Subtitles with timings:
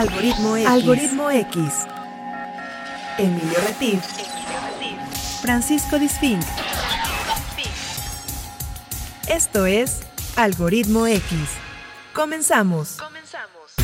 [0.00, 0.66] Algoritmo X.
[0.66, 1.58] Algoritmo X.
[3.18, 4.02] Emilio Retif.
[5.42, 6.40] Francisco Disfink.
[9.28, 10.00] Esto es
[10.36, 11.22] Algoritmo X.
[12.14, 12.96] Comenzamos.
[12.96, 13.74] Comenzamos.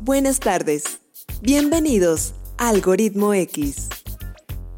[0.00, 1.00] Buenas tardes.
[1.40, 3.88] Bienvenidos a Algoritmo X.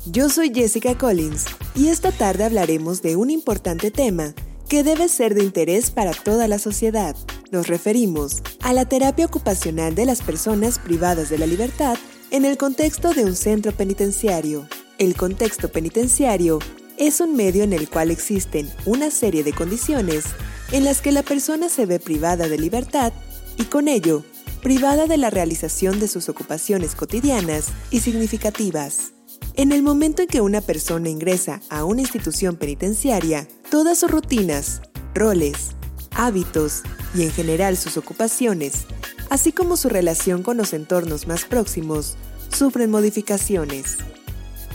[0.07, 4.35] Yo soy Jessica Collins y esta tarde hablaremos de un importante tema
[4.69, 7.17] que debe ser de interés para toda la sociedad.
[7.55, 11.97] Nos referimos a la terapia ocupacional de las personas privadas de la libertad
[12.33, 14.67] en el contexto de un centro penitenciario.
[14.99, 16.59] El contexto penitenciario
[16.99, 20.25] es un medio en el cual existen una serie de condiciones
[20.73, 23.13] en las que la persona se ve privada de libertad
[23.57, 24.25] y con ello
[24.61, 29.13] privada de la realización de sus ocupaciones cotidianas y significativas.
[29.55, 34.83] En el momento en que una persona ingresa a una institución penitenciaria, todas sus rutinas,
[35.15, 35.69] roles,
[36.15, 36.83] hábitos
[37.15, 38.87] y en general sus ocupaciones,
[39.31, 42.17] así como su relación con los entornos más próximos,
[42.51, 43.99] sufren modificaciones.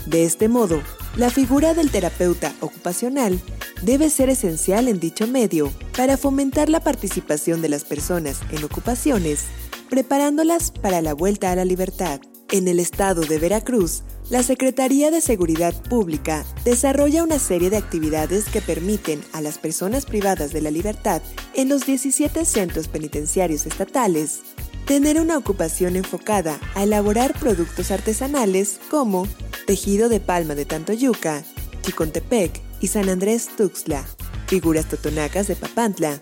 [0.06, 0.82] De este modo,
[1.16, 3.40] la figura del terapeuta ocupacional
[3.82, 9.44] debe ser esencial en dicho medio para fomentar la participación de las personas en ocupaciones,
[9.88, 12.20] preparándolas para la vuelta a la libertad.
[12.50, 18.44] En el estado de Veracruz, la Secretaría de Seguridad Pública desarrolla una serie de actividades
[18.44, 21.20] que permiten a las personas privadas de la libertad
[21.54, 24.42] en los 17 centros penitenciarios estatales
[24.86, 29.26] tener una ocupación enfocada a elaborar productos artesanales como
[29.66, 31.42] tejido de palma de Tantoyuca,
[31.82, 34.06] Chicontepec y San Andrés Tuxtla,
[34.46, 36.20] figuras totonacas de Papantla,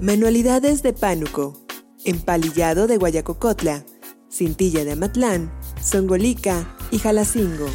[0.00, 1.60] manualidades de Pánuco,
[2.04, 3.84] empalillado de Guayacocotla,
[4.30, 7.66] cintilla de Amatlán, Songolica y Jalacingo.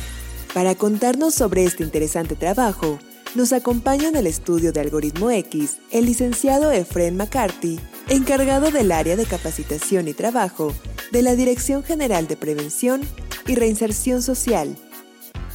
[0.53, 3.00] Para contarnos sobre este interesante trabajo,
[3.36, 9.16] nos acompaña en el estudio de Algoritmo X el licenciado Efren McCarthy, encargado del área
[9.16, 10.73] de capacitación y trabajo
[11.11, 13.02] de la Dirección General de Prevención
[13.47, 14.78] y Reinserción Social.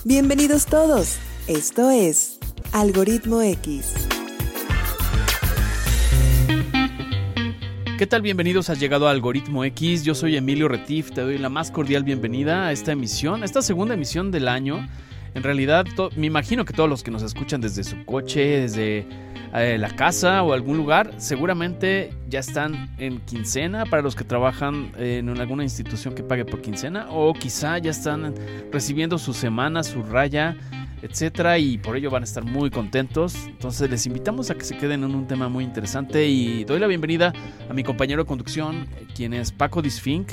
[0.05, 1.17] Bienvenidos todos,
[1.47, 2.39] esto es
[2.73, 4.18] Algoritmo X.
[7.99, 8.23] ¿Qué tal?
[8.23, 10.05] Bienvenidos, has llegado a Algoritmo X.
[10.05, 13.61] Yo soy Emilio Retif, te doy la más cordial bienvenida a esta emisión, a esta
[13.61, 14.87] segunda emisión del año.
[15.35, 19.05] En realidad, me imagino que todos los que nos escuchan desde su coche, desde
[19.53, 24.93] eh, la casa o algún lugar, seguramente ya están en quincena para los que trabajan
[24.97, 28.33] en alguna institución que pague por quincena, o quizá ya están
[28.71, 30.57] recibiendo su semana, su raya
[31.03, 33.35] etcétera, y por ello van a estar muy contentos.
[33.47, 36.87] Entonces les invitamos a que se queden en un tema muy interesante y doy la
[36.87, 37.33] bienvenida
[37.69, 40.31] a mi compañero de conducción, quien es Paco Disfink.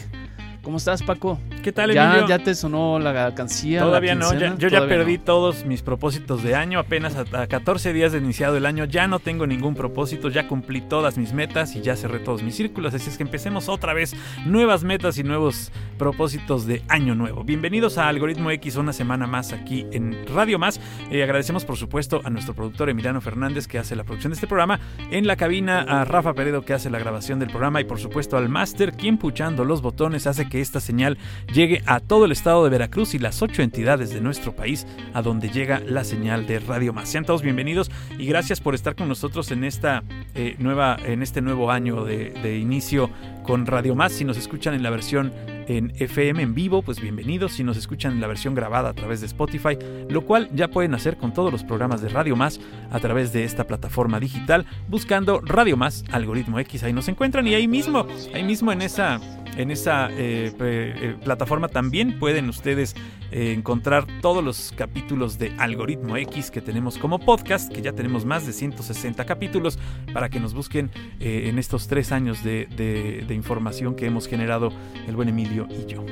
[0.64, 1.40] ¿Cómo estás, Paco?
[1.66, 2.28] ¿Qué tal, Emilio?
[2.28, 3.81] ¿Ya, te sonó la alcancía?
[3.81, 8.20] Todavía no, yo ya perdí todos mis propósitos de año, apenas a, 14 días de
[8.20, 11.96] iniciado el año, ya no tengo ningún propósito, ya cumplí todas mis metas y ya
[11.96, 14.16] cerré todos mis círculos, así es que empecemos otra vez
[14.46, 17.44] nuevas metas y nuevos propósitos de año nuevo.
[17.44, 20.80] Bienvenidos a Algoritmo X, una semana más aquí en Radio Más.
[21.09, 24.46] Eh, agradecemos por supuesto a nuestro productor Emiliano Fernández que hace la producción de este
[24.46, 28.00] programa, en la cabina a Rafa Peredo que hace la grabación del programa y por
[28.00, 31.18] supuesto al máster quien puchando los botones hace que esta señal
[31.55, 35.21] llegue a todo el estado de Veracruz y las ocho entidades de nuestro país a
[35.21, 37.07] donde llega la señal de Radio Más.
[37.07, 37.89] Sean todos bienvenidos
[38.19, 40.03] y gracias por estar con nosotros en esta
[40.35, 43.09] eh, nueva, en este nuevo año de, de inicio
[43.43, 44.11] con Radio Más.
[44.11, 45.31] Si nos escuchan en la versión
[45.68, 47.53] en FM en vivo, pues bienvenidos.
[47.53, 49.78] Si nos escuchan la versión grabada a través de Spotify,
[50.09, 52.59] lo cual ya pueden hacer con todos los programas de Radio Más
[52.92, 56.84] a través de esta plataforma digital, buscando Radio Más, algoritmo X.
[56.84, 59.20] Ahí nos encuentran y ahí mismo, ahí mismo en esa
[59.58, 62.96] en esa eh, eh, plataforma también pueden ustedes
[63.32, 68.26] eh, encontrar todos los capítulos de Algoritmo X que tenemos como podcast, que ya tenemos
[68.26, 69.80] más de 160 capítulos,
[70.14, 74.72] para que nos busquen en estos tres años de, de información que hemos generado
[75.08, 76.05] el buen Emilio y yo.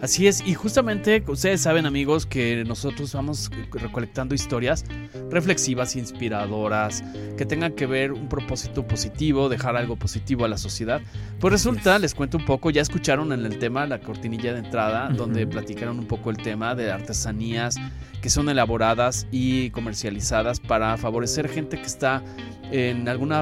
[0.00, 4.84] Así es, y justamente ustedes saben amigos que nosotros vamos recolectando historias
[5.30, 7.04] reflexivas, inspiradoras,
[7.36, 11.02] que tengan que ver un propósito positivo, dejar algo positivo a la sociedad.
[11.38, 15.10] Pues resulta, les cuento un poco, ya escucharon en el tema la cortinilla de entrada,
[15.10, 17.76] donde platicaron un poco el tema de artesanías
[18.20, 22.22] que son elaboradas y comercializadas para favorecer gente que está
[22.70, 23.32] en algún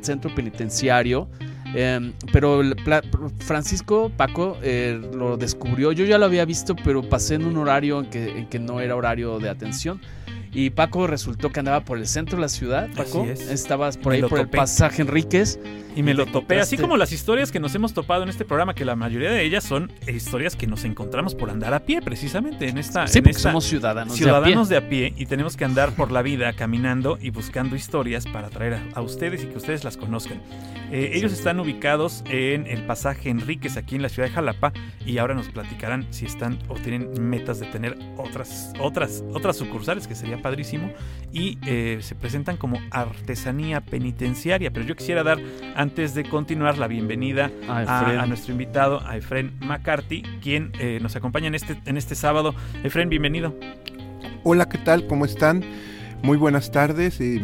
[0.00, 1.28] centro penitenciario.
[1.74, 2.62] Em, pero
[3.38, 5.92] Francisco Paco eh, lo descubrió.
[5.92, 9.38] Yo ya lo había visto, pero pasé en un horario en que no era horario
[9.38, 10.00] de atención
[10.52, 13.24] Y Paco resultó que andaba por el centro de la ciudad, Paco.
[13.24, 13.40] Es.
[13.50, 15.60] Estabas por ahí por el pasaje Enríquez.
[15.96, 18.74] Y me lo topé, así como las historias que nos hemos topado en este programa,
[18.74, 22.68] que la mayoría de ellas son historias que nos encontramos por andar a pie, precisamente,
[22.68, 23.08] en esta...
[23.08, 25.14] Sí, en porque esta- somos ciudadanos, ciudadanos de a de a, pie.
[25.16, 29.00] y tenemos que andar por la vida caminando y buscando historias para traer a, a
[29.02, 30.40] ustedes y que ustedes las conozcan.
[30.92, 34.72] Eh, ellos están ubicados en el pasaje Enríquez, aquí en la ciudad de Jalapa,
[35.04, 40.06] y ahora nos platicarán si están o tienen metas de tener otras, otras, otras sucursales,
[40.06, 40.90] que sería padrísimo,
[41.32, 44.70] y eh, se presentan como artesanía penitenciaria.
[44.72, 45.38] Pero yo quisiera dar,
[45.76, 51.48] antes de continuar, la bienvenida a, nuestro invitado, a Efren McCarthy, quien eh, nos acompaña
[51.48, 52.54] en este, en este sábado.
[52.82, 53.54] Efren, bienvenido.
[54.42, 55.06] Hola, ¿qué tal?
[55.06, 55.62] ¿Cómo están?
[56.22, 57.40] Muy buenas tardes y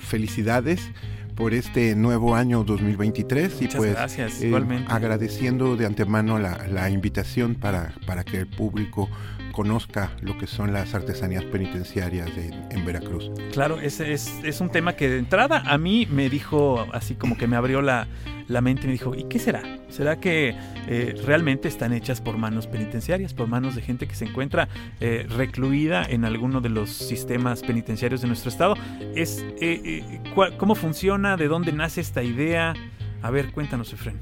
[0.00, 0.90] felicidades
[1.34, 4.90] por este nuevo año 2023 y Muchas pues gracias, eh, igualmente.
[4.90, 9.08] agradeciendo de antemano la, la invitación para, para que el público
[9.54, 13.30] conozca lo que son las artesanías penitenciarias de- en Veracruz.
[13.52, 17.46] Claro, es, es un tema que de entrada a mí me dijo, así como que
[17.46, 18.06] me abrió la,
[18.48, 19.62] la mente y me dijo, ¿y qué será?
[19.88, 20.54] ¿Será que
[20.88, 24.68] eh, realmente están hechas por manos penitenciarias, por manos de gente que se encuentra
[25.00, 28.74] eh, recluida en alguno de los sistemas penitenciarios de nuestro estado?
[29.14, 30.20] Es, eh,
[30.58, 31.36] ¿Cómo funciona?
[31.36, 32.74] ¿De dónde nace esta idea?
[33.22, 34.18] A ver, cuéntanos, Efren.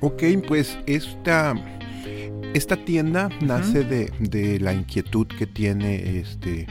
[0.00, 1.54] Ok, pues esta,
[2.54, 6.66] esta tienda nace de, de la inquietud que tiene este,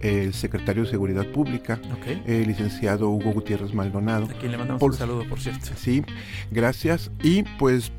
[0.00, 1.80] el secretario de Seguridad Pública,
[2.26, 4.26] el licenciado Hugo Gutiérrez Maldonado.
[4.26, 5.68] A quien le mandamos Por- un saludo, por cierto.
[5.76, 6.02] Sí,
[6.50, 7.10] gracias.
[7.22, 7.92] Y pues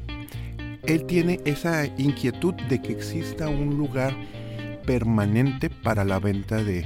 [0.86, 4.16] él tiene esa inquietud de que exista un lugar
[4.86, 6.86] permanente para la venta de,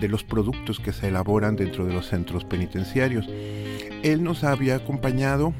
[0.00, 3.26] de los productos que se elaboran dentro de los centros penitenciarios.
[4.02, 5.52] Él nos había acompañado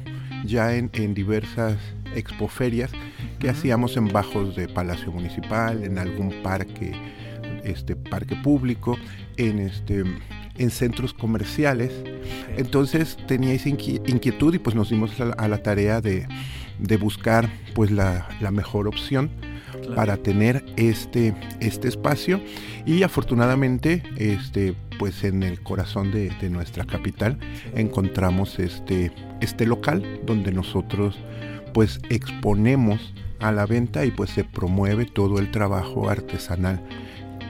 [0.45, 1.77] ya en, en diversas
[2.15, 2.91] expoferias
[3.39, 6.93] que hacíamos en bajos de Palacio Municipal, en algún parque,
[7.63, 8.97] este parque público,
[9.37, 10.03] en este
[10.57, 11.91] en centros comerciales.
[12.57, 16.27] Entonces tenía esa inqui- inquietud y pues nos dimos a la, a la tarea de,
[16.79, 19.29] de buscar pues la, la mejor opción
[19.75, 19.95] Claro.
[19.95, 22.39] para tener este, este espacio
[22.85, 27.37] y afortunadamente este pues en el corazón de, de nuestra capital
[27.75, 29.11] encontramos este,
[29.41, 31.17] este local donde nosotros
[31.75, 36.81] pues exponemos a la venta y pues se promueve todo el trabajo artesanal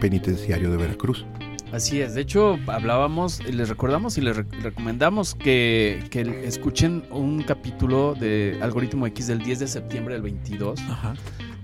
[0.01, 1.25] penitenciario de Veracruz.
[1.71, 7.43] Así es, de hecho hablábamos, les recordamos y les re- recomendamos que, que escuchen un
[7.43, 11.13] capítulo de Algoritmo X del 10 de septiembre del 22, Ajá.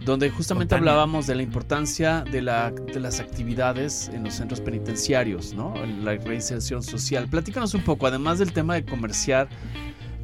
[0.06, 5.54] donde justamente hablábamos de la importancia de, la, de las actividades en los centros penitenciarios,
[5.56, 5.74] ¿no?
[5.84, 7.28] En La reinserción social.
[7.28, 9.48] Platícanos un poco, además del tema de comerciar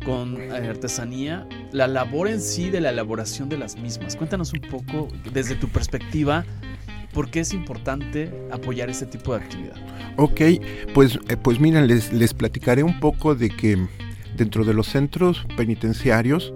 [0.08, 4.16] con eh, artesanía, la labor en sí de la elaboración de las mismas.
[4.16, 6.46] Cuéntanos un poco desde tu perspectiva.
[7.14, 9.76] ¿Por qué es importante apoyar este tipo de actividad?
[10.16, 10.42] Ok,
[10.94, 13.86] pues, eh, pues miren, les, les platicaré un poco de que
[14.38, 16.54] dentro de los centros penitenciarios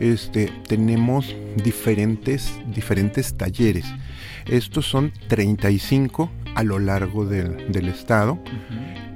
[0.00, 3.84] este, tenemos diferentes, diferentes talleres.
[4.46, 8.38] Estos son 35 a lo largo del, del estado.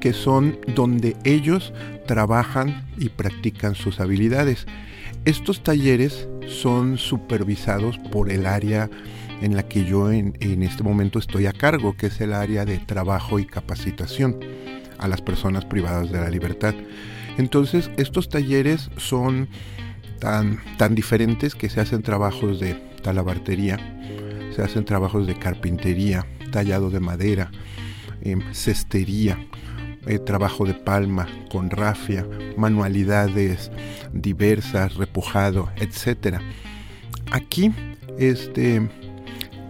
[0.00, 1.73] Que son donde ellos
[2.06, 4.67] trabajan y practican sus habilidades.
[5.25, 8.89] Estos talleres son supervisados por el área
[9.43, 12.65] en la que yo en, en este momento estoy a cargo, que es el área
[12.65, 14.39] de trabajo y capacitación
[14.99, 16.75] a las personas privadas de la libertad.
[17.37, 19.49] Entonces, estos talleres son
[20.19, 23.79] tan, tan diferentes que se hacen trabajos de talabartería,
[24.55, 27.50] se hacen trabajos de carpintería, tallado de madera,
[28.23, 29.39] em, cestería,
[30.08, 32.26] eh, trabajo de palma, con rafia,
[32.56, 33.70] manualidades
[34.12, 36.40] diversas, repujado, etcétera.
[37.30, 37.73] Aquí,
[38.18, 38.88] este,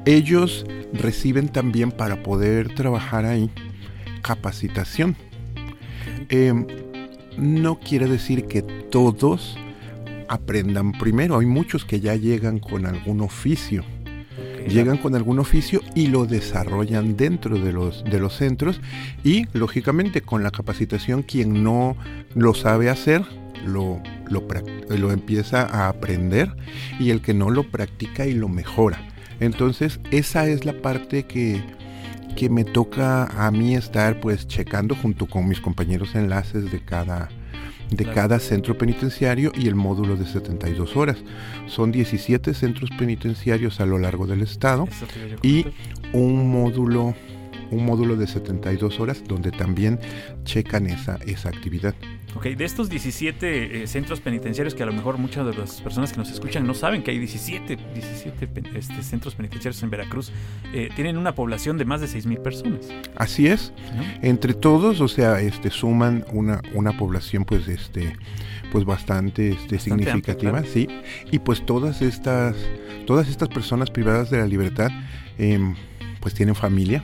[0.06, 3.50] ellos reciben también para poder trabajar ahí
[4.22, 5.16] capacitación.
[6.28, 6.66] Em,
[7.36, 9.58] no quiere decir que todos
[10.28, 11.38] aprendan primero.
[11.38, 13.84] Hay muchos que ya llegan con algún oficio.
[14.68, 18.80] Llegan con algún oficio y lo desarrollan dentro de los, de los centros
[19.24, 21.96] y lógicamente con la capacitación quien no
[22.34, 23.24] lo sabe hacer
[23.66, 24.46] lo, lo,
[24.88, 26.54] lo empieza a aprender
[26.98, 29.00] y el que no lo practica y lo mejora.
[29.40, 31.62] Entonces esa es la parte que,
[32.36, 37.28] que me toca a mí estar pues checando junto con mis compañeros enlaces de cada,
[37.90, 41.18] de cada centro penitenciario y el módulo de 72 horas.
[41.66, 44.88] Son 17 centros penitenciarios a lo largo del estado
[45.42, 45.66] y
[46.12, 47.14] un módulo
[47.70, 50.00] un módulo de 72 horas donde también
[50.44, 51.94] checan esa, esa actividad.
[52.34, 56.12] Ok, de estos 17 eh, centros penitenciarios que a lo mejor muchas de las personas
[56.12, 60.30] que nos escuchan no saben que hay 17, 17 este, centros penitenciarios en Veracruz,
[60.72, 62.88] eh, tienen una población de más de 6.000 personas.
[63.16, 63.72] Así es.
[64.22, 68.16] Entre todos, o sea, este, suman una, una población pues, este,
[68.70, 70.86] pues bastante, este, significativa, sí.
[71.30, 72.56] Y pues todas estas,
[73.06, 74.90] todas estas personas privadas de la libertad,
[75.38, 75.74] em,
[76.20, 77.02] pues tienen familia.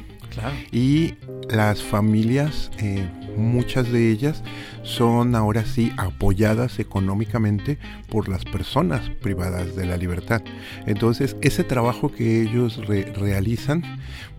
[0.72, 1.14] Y
[1.48, 4.42] las familias, eh, muchas de ellas
[4.82, 7.78] son ahora sí apoyadas económicamente
[8.10, 10.42] por las personas privadas de la libertad.
[10.86, 13.82] Entonces, ese trabajo que ellos realizan,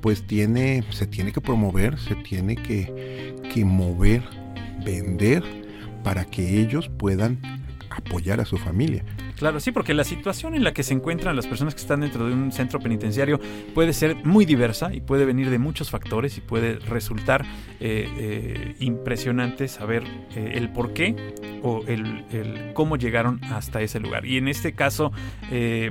[0.02, 4.24] pues tiene, se tiene que promover, se tiene que, que mover,
[4.84, 5.44] vender
[6.04, 7.64] para que ellos puedan
[7.96, 9.04] apoyar a su familia.
[9.38, 12.28] Claro, sí, porque la situación en la que se encuentran las personas que están dentro
[12.28, 13.40] de un centro penitenciario
[13.74, 17.46] puede ser muy diversa y puede venir de muchos factores y puede resultar
[17.80, 20.04] eh, eh, impresionante saber
[20.36, 21.16] eh, el por qué
[21.64, 24.25] o el, cómo llegaron hasta ese lugar.
[24.25, 25.12] Y en este caso,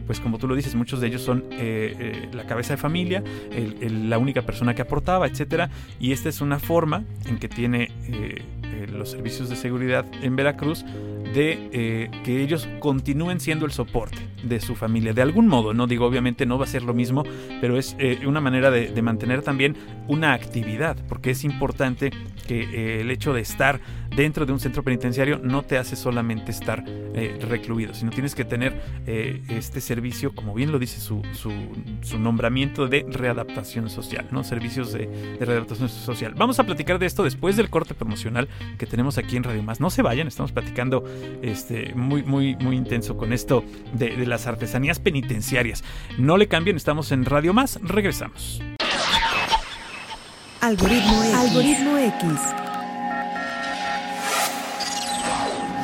[0.07, 3.25] pues como tú lo dices, muchos de ellos son la cabeza de familia,
[3.81, 5.71] la única persona que aportaba, etcétera.
[5.99, 7.91] Y esta es una forma en que tiene
[8.93, 10.85] los servicios de seguridad en Veracruz
[11.35, 15.13] de eh, que ellos continúen siendo el soporte de su familia.
[15.13, 17.25] De algún modo, no digo obviamente no va a ser lo mismo,
[17.61, 19.77] pero es eh, una manera de, mantener también
[20.09, 22.11] una actividad, porque es importante
[22.47, 23.81] que eh, el hecho de estar
[24.17, 26.85] dentro de un centro penitenciario no te hace solamente estar
[27.49, 33.05] recluido, sino tienes que tener este servicio, como bien lo dice su, su, nombramiento de
[33.09, 34.45] readaptación social, ¿no?
[34.45, 35.07] Servicios de,
[35.39, 36.35] de, readaptación social.
[36.37, 39.81] Vamos a platicar de esto después del corte promocional que tenemos aquí en Radio Más.
[39.81, 41.05] No se vayan, estamos platicando
[41.43, 45.85] este, muy, muy, muy intenso con esto de, las artesanías penitenciarias.
[46.19, 48.61] No le cambien, estamos en Radio Más, regresamos.
[50.61, 51.35] Algoritmo X.
[51.35, 52.64] Algoritmo X.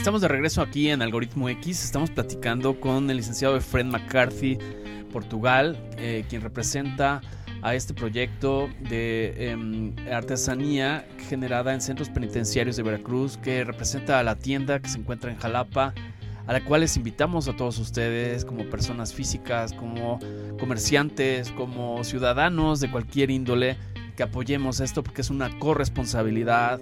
[0.00, 1.84] Estamos de regreso aquí en Algoritmo X.
[1.84, 4.56] Estamos platicando con el licenciado Fred McCarthy,
[5.12, 7.20] Portugal, eh, quien representa
[7.60, 14.22] a este proyecto de em, artesanía generada en centros penitenciarios de Veracruz, que representa a
[14.22, 15.92] la tienda que se encuentra en Jalapa
[16.46, 20.18] a la cual les invitamos a todos ustedes como personas físicas, como
[20.58, 23.76] comerciantes, como ciudadanos de cualquier índole,
[24.16, 26.80] que apoyemos esto porque es una corresponsabilidad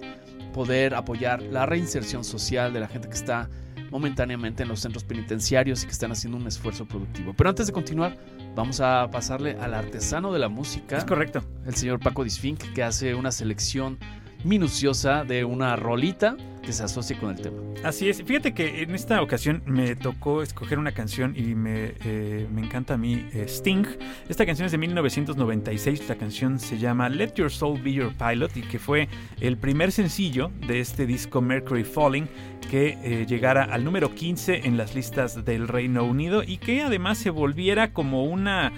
[0.53, 3.49] poder apoyar la reinserción social de la gente que está
[3.91, 7.33] momentáneamente en los centros penitenciarios y que están haciendo un esfuerzo productivo.
[7.35, 8.17] Pero antes de continuar,
[8.55, 10.97] vamos a pasarle al artesano de la música.
[10.97, 11.41] Es correcto.
[11.65, 13.97] El señor Paco Disfink, que hace una selección
[14.43, 16.37] minuciosa de una rolita
[16.69, 17.57] que se asocie con el tema.
[17.83, 18.21] Así es.
[18.21, 22.97] Fíjate que en esta ocasión me tocó escoger una canción y me, eh, encanta a
[22.97, 23.87] mí eh, Sting.
[24.29, 26.07] Esta canción es de 1996.
[26.07, 29.09] La canción se llama Let Your Soul Be Your Pilot y que fue
[29.41, 32.27] el primer sencillo de este disco Mercury Falling
[32.69, 37.17] que eh, llegara al número 15 en las listas del Reino Unido y que además
[37.17, 38.73] se volviera como una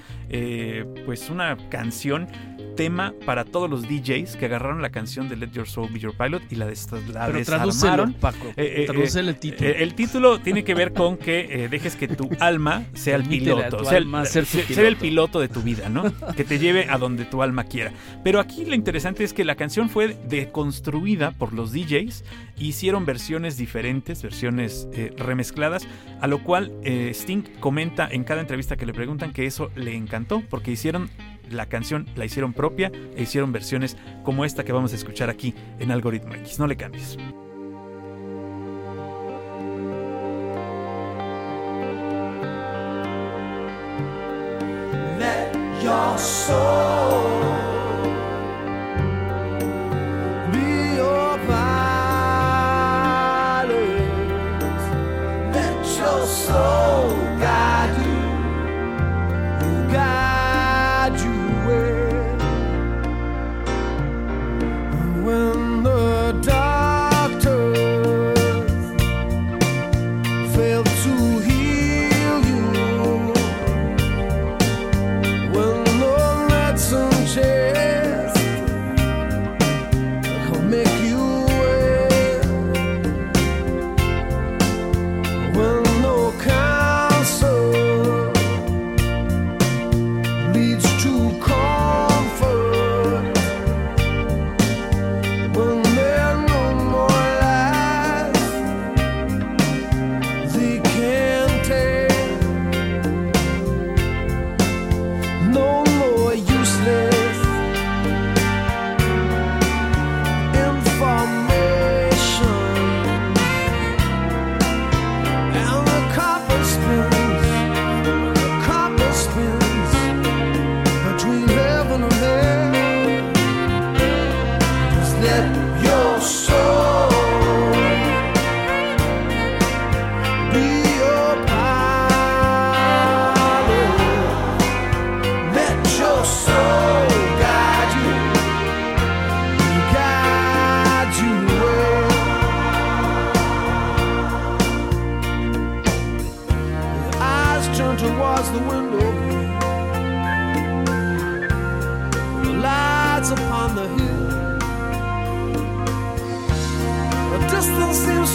[1.06, 2.30] pues una canción
[2.82, 6.18] tema para todos los DJs que agarraron la canción de Let Your Soul Be Your
[6.18, 6.66] Pilot y la,
[7.14, 8.14] la desarmaron.
[8.14, 8.48] Paco.
[8.48, 9.70] Eh, eh, eh, el título.
[9.70, 13.86] el título tiene que ver con que dejes que tu alma sea el piloto.
[13.86, 16.06] Sea, el, ser, el piloto de tu vida, ¿no?
[16.36, 17.94] que te lleve a donde tu alma quiera.
[18.24, 22.24] Pero aquí lo interesante es que la canción fue deconstruida por los DJs.
[22.58, 25.88] Hicieron versiones diferentes, versiones remezcladas,
[26.20, 30.42] a lo cual Sting comenta en cada entrevista que le preguntan que eso le encantó
[30.50, 31.12] porque hicieron
[31.52, 35.54] la canción la hicieron propia e hicieron versiones como esta que vamos a escuchar aquí
[35.80, 36.60] en Algoritmo X.
[36.60, 37.18] No le cambies.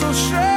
[0.01, 0.56] so sure.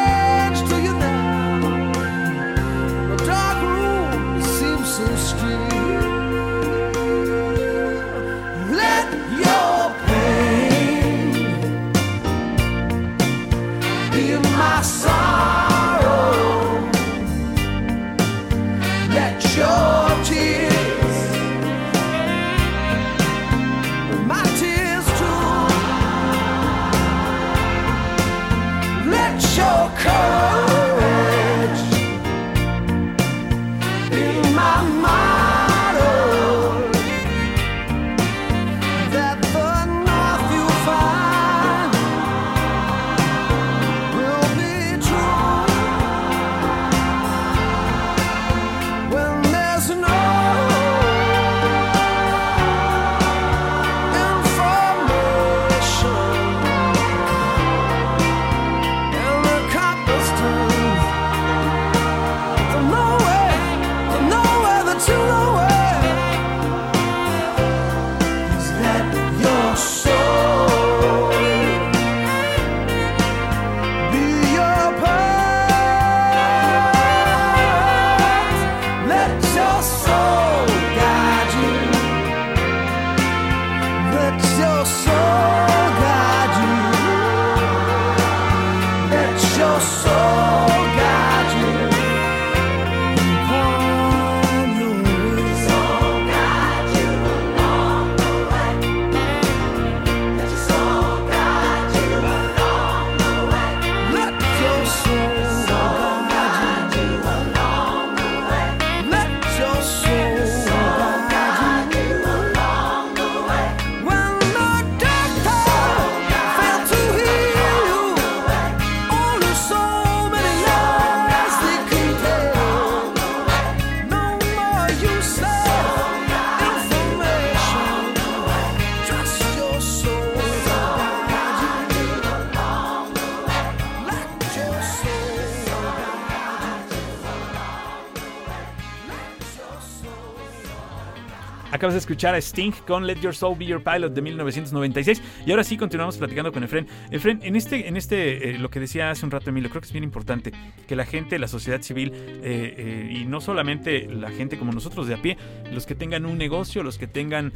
[141.90, 145.50] Acabas de escuchar a Sting con Let Your Soul Be Your Pilot de 1996 y
[145.50, 146.86] ahora sí continuamos platicando con Efren.
[147.10, 149.88] Efren, en este, en este, eh, lo que decía hace un rato Emilio, creo que
[149.88, 150.52] es bien importante
[150.86, 155.08] que la gente, la sociedad civil eh, eh, y no solamente la gente como nosotros
[155.08, 155.36] de a pie,
[155.74, 157.54] los que tengan un negocio, los que tengan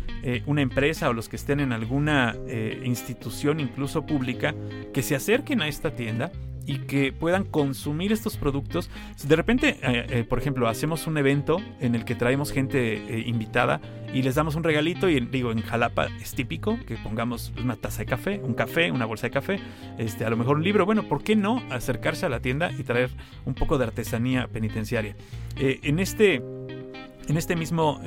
[0.48, 2.36] una empresa o los que estén en alguna
[2.84, 4.56] institución incluso pública,
[4.96, 6.32] que se acerquen a esta tienda
[6.66, 8.90] y que puedan consumir estos productos.
[9.24, 13.24] De repente, eh, eh, por ejemplo, hacemos un evento en el que traemos gente eh,
[13.26, 13.82] invitada
[14.14, 18.00] y les damos un regalito y digo, en Jalapa es típico que pongamos una taza
[18.00, 19.60] de café, un café, una bolsa de café,
[19.98, 20.86] este, a lo mejor un libro.
[20.86, 23.10] Bueno, ¿por qué no acercarse a la tienda y traer
[23.46, 25.16] un poco de artesanía penitenciaria?
[25.56, 28.02] En, este, en este mismo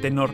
[0.00, 0.30] tenor,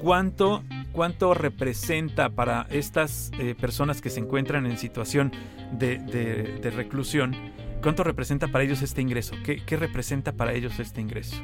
[0.00, 5.32] ¿cuánto cuánto representa para estas eh, personas que se encuentran en situación
[5.72, 7.34] de, reclusión,
[7.82, 11.36] cuánto representa para ellos este ingreso, ¿Qué, representa para ellos este ingreso.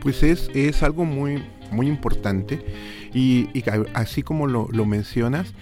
[0.00, 2.64] Pues es, es algo muy, muy importante
[3.12, 5.54] y, y así como lo, lo mencionas,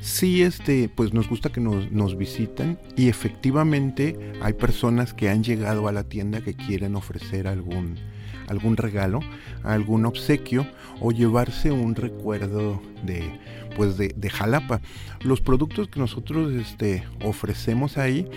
[0.00, 5.44] sí este, pues nos gusta que nos, nos visiten y efectivamente hay personas que han
[5.44, 7.96] llegado a la tienda que quieren ofrecer algún,
[8.50, 9.20] algún regalo,
[9.62, 10.66] algún obsequio
[11.00, 13.38] o llevarse un recuerdo de,
[13.76, 14.80] pues de, de Jalapa.
[15.22, 18.28] Los productos que nosotros este, ofrecemos ahí,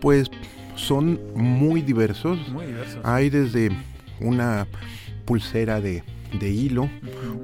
[0.00, 0.30] pues
[0.74, 2.48] son muy diversos.
[2.48, 3.00] Muy diversos.
[3.04, 3.70] Hay desde
[4.20, 4.66] una
[5.24, 6.02] pulsera de,
[6.38, 6.90] de hilo,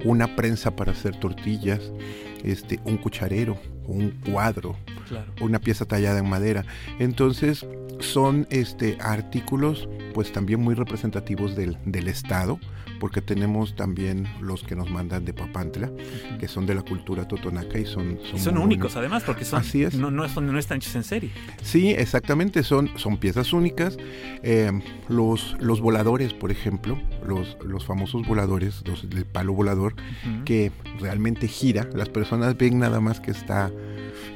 [0.05, 1.93] una prensa para hacer tortillas,
[2.43, 4.77] este, un cucharero, un cuadro,
[5.09, 5.33] claro.
[5.41, 6.65] una pieza tallada en madera.
[6.99, 7.67] Entonces
[8.01, 12.59] son este, artículos pues también muy representativos del, del estado,
[12.99, 15.91] porque tenemos también los que nos mandan de Papantla,
[16.41, 19.85] que son de la cultura totonaca y son, Y son únicos además porque son Así
[19.85, 19.95] es.
[19.95, 21.31] No, no, son, no están hechos en serie.
[21.63, 23.97] Sí, exactamente, son, son piezas únicas.
[24.43, 24.73] Eh,
[25.09, 29.95] los, los voladores, por ejemplo, los, los famosos voladores, los del palo volador,
[30.45, 33.71] que realmente gira, las personas ven nada más que está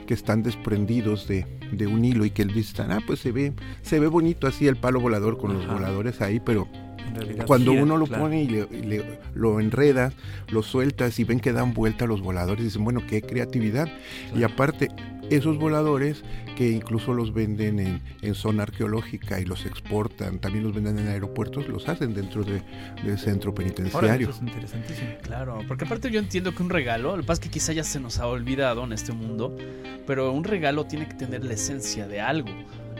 [0.07, 3.99] que están desprendidos de, de un hilo y que dicen, ah, pues se ve, se
[4.01, 6.69] ve bonito así el palo volador con los voladores ahí, pero
[7.47, 8.25] Cuando gira, uno lo claro.
[8.25, 10.13] pone y, le- y le- lo enreda,
[10.51, 13.89] lo sueltas y ven que dan vuelta los voladores, dicen, bueno, qué creatividad.
[14.35, 14.89] Y aparte,
[15.37, 16.23] esos voladores
[16.57, 21.09] que incluso los venden en, en zona arqueológica y los exportan, también los venden en
[21.09, 22.63] aeropuertos, los hacen dentro de-
[23.05, 24.31] del centro penitenciario.
[24.31, 25.09] es interesantísimo.
[25.23, 27.85] Claro, porque aparte yo entiendo que un regalo, lo que pasa es que quizá ya
[27.85, 29.57] se nos ha olvidado en este mundo,
[30.07, 32.51] pero un regalo tiene que tener la esencia de algo,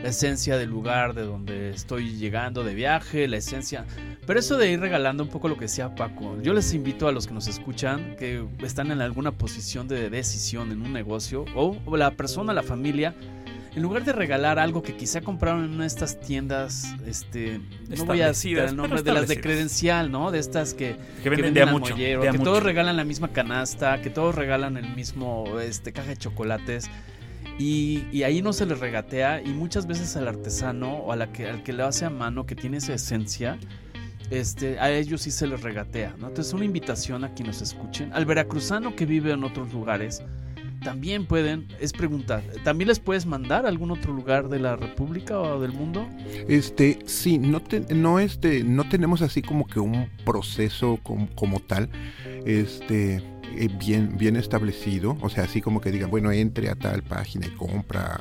[0.03, 3.85] la esencia del lugar de donde estoy llegando de viaje, la esencia...
[4.27, 7.13] Pero eso de ir regalando un poco lo que decía Paco, yo les invito a
[7.13, 11.95] los que nos escuchan, que están en alguna posición de decisión en un negocio, o
[11.95, 13.15] la persona, la familia,
[13.75, 18.05] en lugar de regalar algo que quizá compraron en una de estas tiendas, este, no
[18.05, 20.31] voy a citar Establecidas, el nombre, de las de credencial, ¿no?
[20.31, 21.93] De estas que Que venden de a mucho.
[21.93, 22.51] mollero, de a que mucho.
[22.51, 26.89] todos regalan la misma canasta, que todos regalan el mismo este, caja de chocolates.
[27.59, 31.31] Y, y ahí no se les regatea y muchas veces al artesano o a la
[31.31, 33.59] que, al que lo hace a mano, que tiene esa esencia,
[34.31, 36.15] este, a ellos sí se les regatea.
[36.15, 38.11] Entonces una invitación a quien nos escuchen.
[38.13, 40.23] Al veracruzano que vive en otros lugares,
[40.83, 45.39] también pueden, es preguntar, ¿también les puedes mandar a algún otro lugar de la República
[45.39, 46.09] o del mundo?
[46.49, 51.59] Este, sí, no, te- no, este, no tenemos así como que un proceso como, como
[51.61, 51.89] tal,
[52.45, 53.23] este,
[53.57, 57.47] eh, bien, bien establecido, o sea, así como que digan, bueno, entre a tal página
[57.47, 58.19] y compra.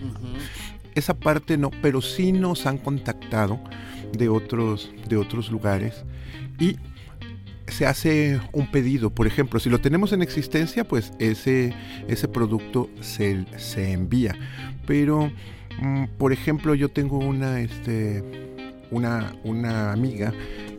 [0.95, 3.61] Esa parte no, pero sí nos han contactado
[4.13, 6.05] de otros, de otros lugares
[6.59, 6.77] y
[7.67, 9.11] se hace un pedido.
[9.11, 11.75] Por ejemplo, si lo tenemos en existencia, pues ese,
[12.09, 14.37] ese producto se, se envía.
[14.87, 15.33] Pero,
[15.81, 18.23] mm, por ejemplo, yo tengo una, este,
[18.91, 20.33] una, una amiga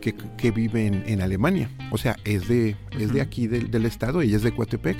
[0.04, 1.70] que, que vive en, en Alemania.
[1.90, 4.98] O sea, es de, es de aquí del, del estado, ella es de Coatepec.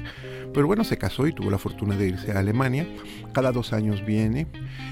[0.55, 2.87] Pero bueno, se casó y tuvo la fortuna de irse a Alemania.
[3.33, 4.47] Cada dos años viene.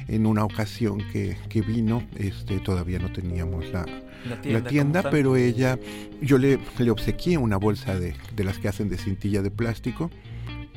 [0.08, 3.86] En una ocasión que, que vino, este, todavía no teníamos la,
[4.28, 5.78] La la tienda, pero ella,
[6.20, 10.10] yo le, le obsequié una bolsa de, de las que hacen de cintilla de plástico,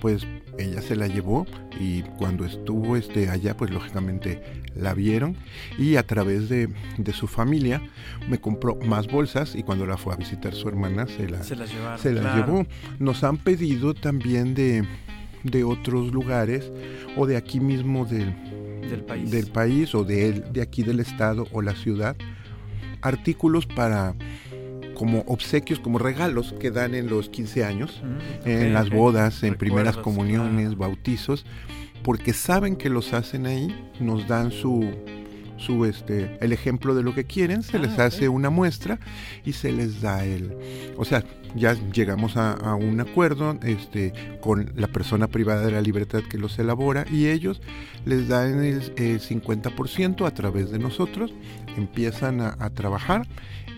[0.02, 0.26] pues
[0.58, 1.46] ella se la llevó
[1.80, 4.42] y cuando estuvo este, allá, pues lógicamente
[4.76, 5.36] la vieron
[5.78, 7.82] y a través de, de su familia
[8.30, 11.56] me compró más bolsas y cuando la fue a visitar su hermana se la, Se
[11.56, 12.00] llevaron.
[12.00, 12.46] se claro.
[12.46, 12.66] llevó.
[13.00, 14.84] Nos han pedido también de,
[15.44, 16.72] de otros lugares
[17.18, 18.34] o de aquí mismo del,
[18.90, 19.32] Del país.
[19.32, 22.16] del país o de, de aquí del estado o la ciudad
[23.02, 24.16] artículos para
[24.96, 29.56] como obsequios, como regalos que dan en los 15 años, Mm, en las bodas, en
[29.56, 30.78] primeras comuniones, claro.
[30.78, 31.46] bautizos,
[32.04, 33.68] porque saben que los hacen ahí,
[34.00, 34.90] nos dan su
[35.58, 39.00] su este el ejemplo de lo que quieren, se Ah, les hace una muestra
[39.46, 40.54] y se les da el,
[40.98, 41.24] o sea,
[41.56, 46.38] ya llegamos a, a un acuerdo este con la persona privada de la libertad que
[46.38, 47.62] los elabora y ellos
[48.06, 51.32] les dan el, el 50% a través de nosotros,
[51.78, 53.26] empiezan a, a trabajar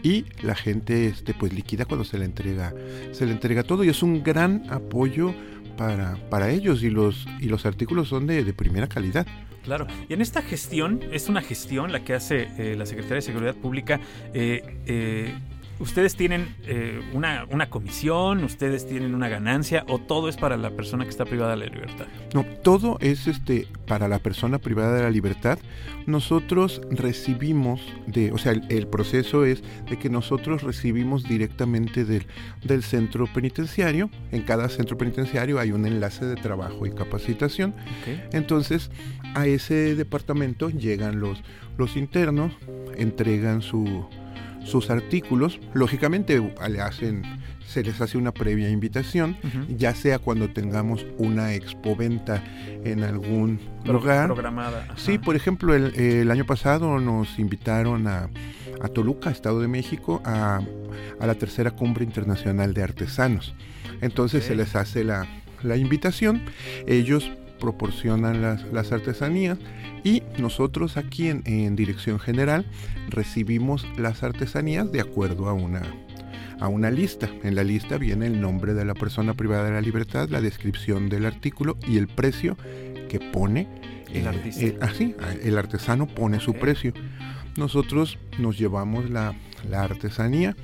[0.03, 2.73] y la gente este pues liquida cuando se le entrega
[3.11, 5.33] se le entrega todo y es un gran apoyo
[5.77, 9.27] para, para ellos y los y los artículos son de, de primera calidad.
[9.63, 9.85] Claro.
[10.07, 13.55] Y en esta gestión, es una gestión la que hace eh, la Secretaría de Seguridad
[13.55, 13.99] Pública.
[14.33, 15.35] eh, eh,
[15.79, 18.43] ¿Ustedes tienen eh, una, una comisión?
[18.43, 19.85] ¿Ustedes tienen una ganancia?
[19.87, 22.07] ¿O todo es para la persona que está privada de la libertad?
[22.33, 25.59] No, todo es este para la persona privada de la libertad.
[26.05, 32.25] Nosotros recibimos de, o sea, el, el proceso es de que nosotros recibimos directamente del,
[32.63, 34.09] del centro penitenciario.
[34.31, 37.75] En cada centro penitenciario hay un enlace de trabajo y capacitación.
[38.31, 38.89] Entonces,
[39.35, 41.43] a ese departamento llegan los,
[41.77, 42.53] los internos,
[42.95, 44.07] entregan su,
[44.67, 45.59] sus artículos.
[45.73, 47.23] Lógicamente, le hacen,
[47.65, 49.37] se les hace una previa invitación,
[49.69, 52.43] ya sea cuando tengamos una expoventa
[52.83, 54.25] en algún Pro- lugar.
[54.27, 54.83] Programada.
[54.83, 54.93] ajá.
[54.97, 58.29] Sí, por ejemplo, el, el año pasado nos invitaron a,
[58.81, 60.61] a Toluca, Estado de México, a,
[61.19, 63.55] a la tercera cumbre internacional de artesanos.
[64.01, 65.25] Entonces se les hace la,
[65.63, 66.41] la invitación,
[66.85, 69.57] ellos proporcionan las, las artesanías
[70.03, 72.65] y nosotros aquí en, en Dirección General
[73.09, 75.81] recibimos las artesanías de acuerdo a una,
[76.59, 77.29] a una lista.
[77.43, 81.09] En la lista viene el nombre de la persona privada de la libertad, la descripción
[81.09, 82.57] del artículo y el precio
[83.09, 83.67] que pone
[84.13, 84.65] El eh, artista.
[84.65, 86.93] eh, así, el artesano pone su precio.
[87.57, 89.33] Nosotros nos llevamos la,
[89.67, 90.55] la artesanía,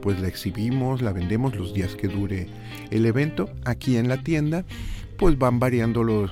[0.00, 2.46] pues la exhibimos, la vendemos los días que dure
[2.90, 3.50] el evento.
[3.64, 4.64] Aquí en la tienda,
[5.16, 6.30] pues van variando los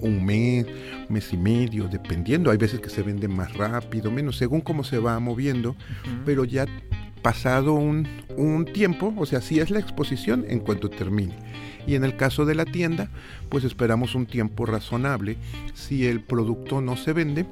[0.00, 0.66] un mes,
[1.08, 2.50] mes y medio, dependiendo.
[2.50, 5.76] Hay veces que se vende más rápido, menos, según cómo se va moviendo
[6.24, 6.66] pero ya
[7.22, 11.36] pasado un, un tiempo, o sea, si es la exposición en cuanto termine.
[11.86, 13.08] Y en el caso de la tienda,
[13.48, 15.36] pues esperamos un tiempo razonable.
[15.74, 17.46] Si el producto no se vende,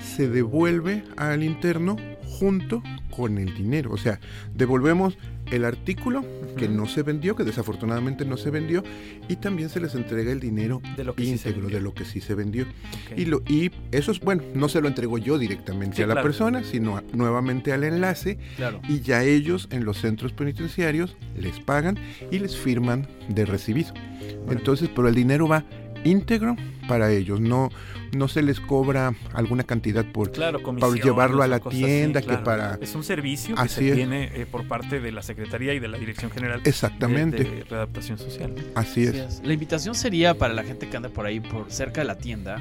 [0.00, 1.96] se devuelve al interno
[2.38, 3.92] junto con el dinero.
[3.92, 4.20] O sea,
[4.54, 5.16] devolvemos
[5.54, 6.24] el artículo
[6.56, 8.84] que no se vendió, que desafortunadamente no se vendió,
[9.28, 12.20] y también se les entrega el dinero De lo que íntegro de lo que sí
[12.20, 12.66] se vendió.
[13.16, 16.14] Y, lo, y eso es bueno, no se lo entrego yo directamente Sí, a la
[16.14, 16.26] claro.
[16.28, 18.80] persona, sino a- nuevamente al enlace Claro.
[18.88, 21.98] y ya ellos en los centros penitenciarios les pagan
[22.30, 23.92] y les firman de recibido.
[24.50, 25.64] Entonces, pero el dinero va
[26.04, 26.56] íntegro
[26.88, 27.70] para ellos, no,
[28.14, 30.30] no se les cobra alguna cantidad por...
[30.32, 30.60] Claro,
[30.94, 33.94] llevarlo a la así, tienda, que para- Es un servicio que Así se es.
[33.96, 37.64] tiene eh, por parte de la Secretaría y de la Dirección General de- Exactamente, de,
[37.64, 38.54] Readaptación Social.
[38.74, 39.14] así Así es.
[39.14, 39.42] es.
[39.44, 42.60] La invitación sería para la gente que anda por ahí, por cerca de la tienda,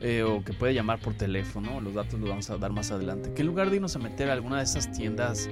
[0.00, 3.32] eh, o que puede llamar por teléfono, los datos los vamos a dar más adelante,
[3.34, 5.48] que en lugar de irnos a meter a alguna de esas tiendas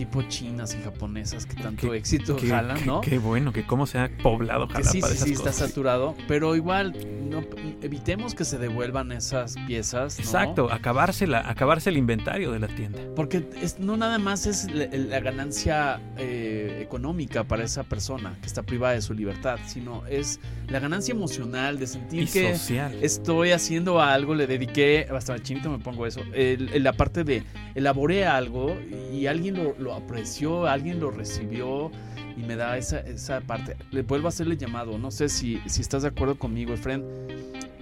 [0.00, 3.00] tipo chinas y japonesas que tanto Qué- éxito Qué, jalan, qué- ¿no?
[3.02, 6.56] qué bueno, que cómo se ha poblado Jalapa sí, sí, esas sí, está saturado, pero
[6.56, 6.94] igual
[7.28, 7.42] no,
[7.82, 10.18] evitemos que se devuelvan esas piezas.
[10.18, 10.24] ¿no?
[10.24, 12.98] Exacto, acabarse, la, acabarse el inventario de la tienda.
[13.14, 18.46] Porque es, no nada más es la, la ganancia eh, económica para esa persona que
[18.46, 22.96] está privada de su libertad, sino es la ganancia emocional de sentir Y que social.
[23.02, 27.22] estoy haciendo algo, le dediqué, hasta el chinito me pongo eso, el- el- la parte
[27.22, 27.42] de
[27.74, 28.76] elaboré algo
[29.12, 31.90] y alguien lo, lo apreció, alguien lo recibió
[32.36, 33.76] y me da esa, esa parte.
[33.90, 37.04] Le vuelvo a hacerle llamado, no sé si, si estás de acuerdo conmigo, Efren.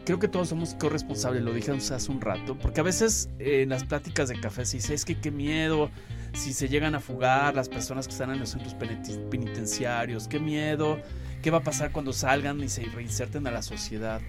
[0.04, 3.68] Creo que todos somos corresponsables, lo dije hace un rato, porque a veces eh, en
[3.68, 5.90] las pláticas de café se dice, es que qué miedo
[6.32, 10.98] si se llegan a fugar las personas que están en los centros penitenciarios, qué miedo,
[11.42, 14.22] qué va a pasar cuando salgan y se reinserten a la sociedad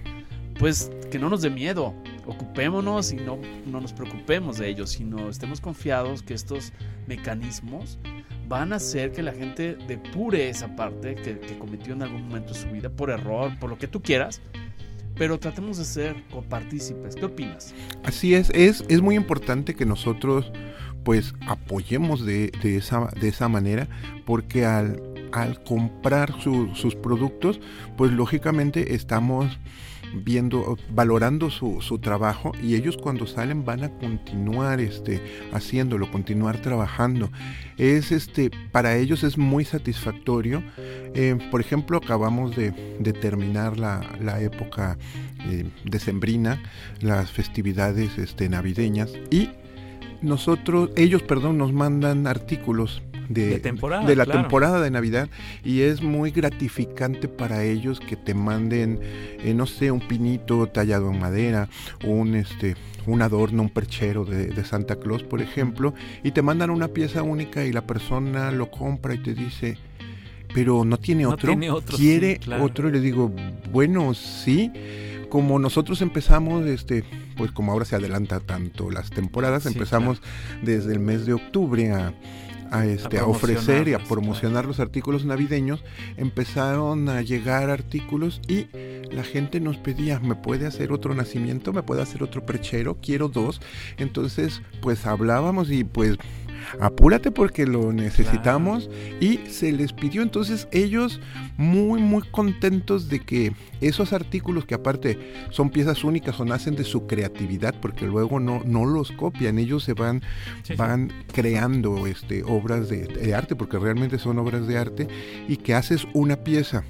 [0.60, 1.94] pues que no nos dé miedo,
[2.26, 6.72] ocupémonos y no, no nos preocupemos de ellos, sino estemos confiados que estos
[7.06, 7.98] mecanismos
[8.48, 12.52] van a hacer que la gente depure esa parte que, que cometió en algún momento
[12.52, 14.40] de su vida, por error, por lo que tú quieras,
[15.16, 17.14] pero tratemos de ser copartícipes.
[17.14, 17.74] ¿Qué opinas?
[18.04, 20.50] Así es, es, es muy importante que nosotros
[21.04, 23.88] pues apoyemos de, de esa, de esa manera,
[24.26, 25.00] porque al,
[25.32, 27.60] al comprar su- sus productos,
[27.96, 29.58] pues lógicamente estamos
[30.14, 36.58] viendo, valorando su, su trabajo y ellos cuando salen van a continuar este, haciéndolo, continuar
[36.58, 37.30] trabajando.
[37.78, 40.62] Es este, para ellos es muy satisfactorio.
[41.14, 42.72] Eh, por ejemplo, acabamos de,
[43.20, 44.96] terminar la, la época
[45.46, 46.62] eh, decembrina,
[47.00, 49.50] las festividades este, navideñas y
[50.22, 54.40] nosotros, ellos, perdón, nos mandan artículos de, De temporada, de la claro.
[54.40, 55.28] temporada de Navidad
[55.64, 58.98] y es muy gratificante para ellos que te manden,
[59.44, 61.68] eh, no sé, un pinito tallado en madera,
[62.04, 66.70] un este, un adorno, un perchero de, de Santa Claus, por ejemplo, y te mandan
[66.70, 69.78] una pieza única y la persona lo compra y te dice,
[70.52, 72.64] pero no tiene No otro, tiene otro, quiere sí, claro.
[72.64, 73.32] otro y le digo,
[73.72, 74.72] bueno, sí.
[75.28, 77.04] Como nosotros empezamos, este,
[77.36, 80.20] pues como ahora se adelanta tanto las temporadas, Sí, empezamos
[80.60, 82.12] desde el mes de octubre a,
[82.70, 85.84] a, este, a ofrecer y a promocionar los artículos navideños,
[86.16, 88.66] empezaron a llegar artículos y
[89.10, 91.72] la gente nos pedía, ¿me puede hacer otro nacimiento?
[91.72, 92.98] ¿Me puede hacer otro perchero?
[93.00, 93.60] Quiero dos.
[93.96, 96.16] Entonces, pues hablábamos y pues
[96.80, 98.90] apúrate porque lo necesitamos.
[99.20, 101.20] Y se les pidió entonces ellos
[101.56, 105.18] muy muy contentos de que esos artículos que aparte
[105.50, 109.84] son piezas únicas o nacen de su creatividad porque luego no, no los copian, ellos
[109.84, 110.20] se van
[110.62, 110.74] Sí, sí.
[110.76, 115.08] van creando este, obras de, de arte, porque realmente son obras de arte,
[115.48, 116.84] y que haces una pieza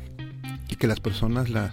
[0.68, 1.72] y que las personas las,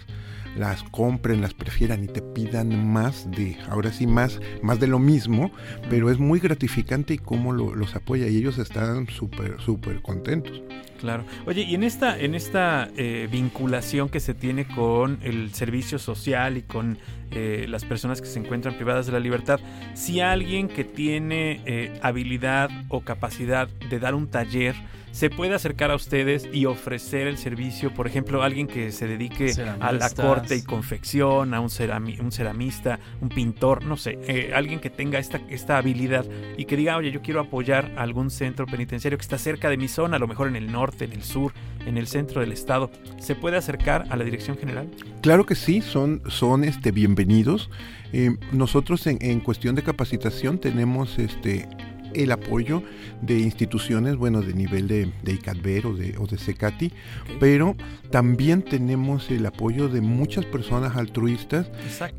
[0.58, 5.00] las compren, las prefieran y te pidan más de, ahora sí, más, más de lo
[5.00, 5.52] mismo,
[5.90, 10.62] pero es muy gratificante y cómo lo- los apoya y ellos están súper, súper contentos.
[11.00, 11.26] Claro.
[11.46, 16.58] Oye, y en esta, en esta eh, vinculación que se tiene con el servicio social
[16.58, 16.98] y con
[17.32, 19.60] eh, las personas que se encuentran privadas de la libertad,
[19.94, 24.74] si alguien que tiene eh, habilidad o capacidad de dar un taller
[25.18, 29.52] se puede acercar a ustedes y ofrecer el servicio, por ejemplo, alguien que se dedique
[29.80, 34.52] a la corte y confección, a un, cerami- un ceramista, un pintor, no sé, eh,
[34.54, 36.24] alguien que tenga esta, esta habilidad
[36.56, 39.78] y que diga, oye, yo quiero apoyar a algún centro penitenciario que está cerca de
[39.78, 41.52] mi zona, a lo mejor en el norte, en el sur,
[41.88, 44.88] en el centro del estado, ¿se puede acercar a la dirección general?
[45.24, 47.72] Claro que sí, son, son este, bienvenidos.
[48.14, 51.68] Eh, nosotros en, en cuestión de capacitación tenemos este,
[52.14, 52.84] el apoyo
[53.22, 56.92] de instituciones, bueno, de nivel de, de ICADBER o de, o de CECATI,
[57.40, 57.76] pero
[58.12, 61.70] también tenemos el apoyo de muchas personas altruistas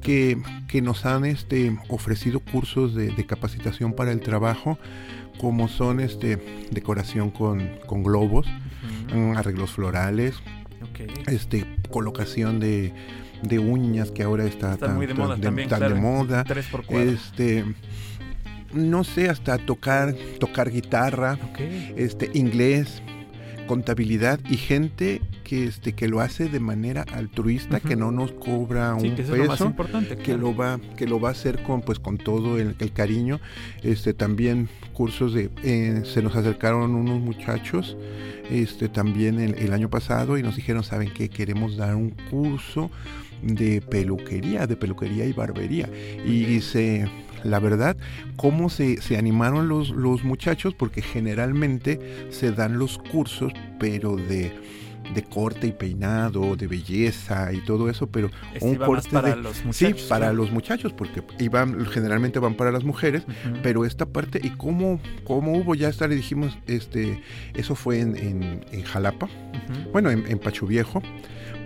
[0.00, 4.78] que, que nos han este, ofrecido cursos de, de capacitación para el trabajo,
[5.38, 6.38] como son este,
[6.70, 8.46] decoración con, con globos,
[9.14, 10.34] mm, arreglos florales,
[11.26, 12.92] este colocación de,
[13.42, 15.94] de uñas que ahora está, Está tan, muy de tan- moda también, tan claro.
[15.94, 16.44] de moda.
[16.88, 17.64] Este,
[18.72, 21.38] no sé, hasta tocar, tocar guitarra,
[21.96, 23.02] este, inglés,
[23.66, 28.96] contabilidad y gente que, este, que lo hace de manera altruista, que no nos cobra
[28.98, 30.16] Sí, un que eso es lo más peso importante.
[30.16, 30.40] que claro.
[30.40, 33.40] lo va que lo va a hacer con pues con todo el, el cariño.
[33.82, 37.96] Este también cursos de eh, se nos acercaron unos muchachos
[38.50, 42.90] este también el, el año pasado y nos dijeron saben qué queremos dar un curso
[43.42, 45.88] de peluquería de peluquería y barbería
[46.26, 47.06] y se
[47.44, 47.96] la verdad,
[48.36, 54.52] cómo se, se animaron los, los muchachos, porque generalmente se dan los cursos, pero de,
[55.14, 59.08] de corte y peinado, de belleza y todo eso, pero Este un iba más corte
[59.10, 60.02] para de- los Sí, muchachos.
[60.08, 60.32] para ¿no?
[60.34, 63.22] los muchachos, porque iban, generalmente van para las mujeres,
[63.62, 65.74] pero esta parte, ¿y cómo, cómo hubo?
[65.74, 67.22] Ya hasta le dijimos, este,
[67.54, 69.28] eso fue en, en, en Jalapa,
[69.92, 71.02] bueno, en, en Pacho Viejo,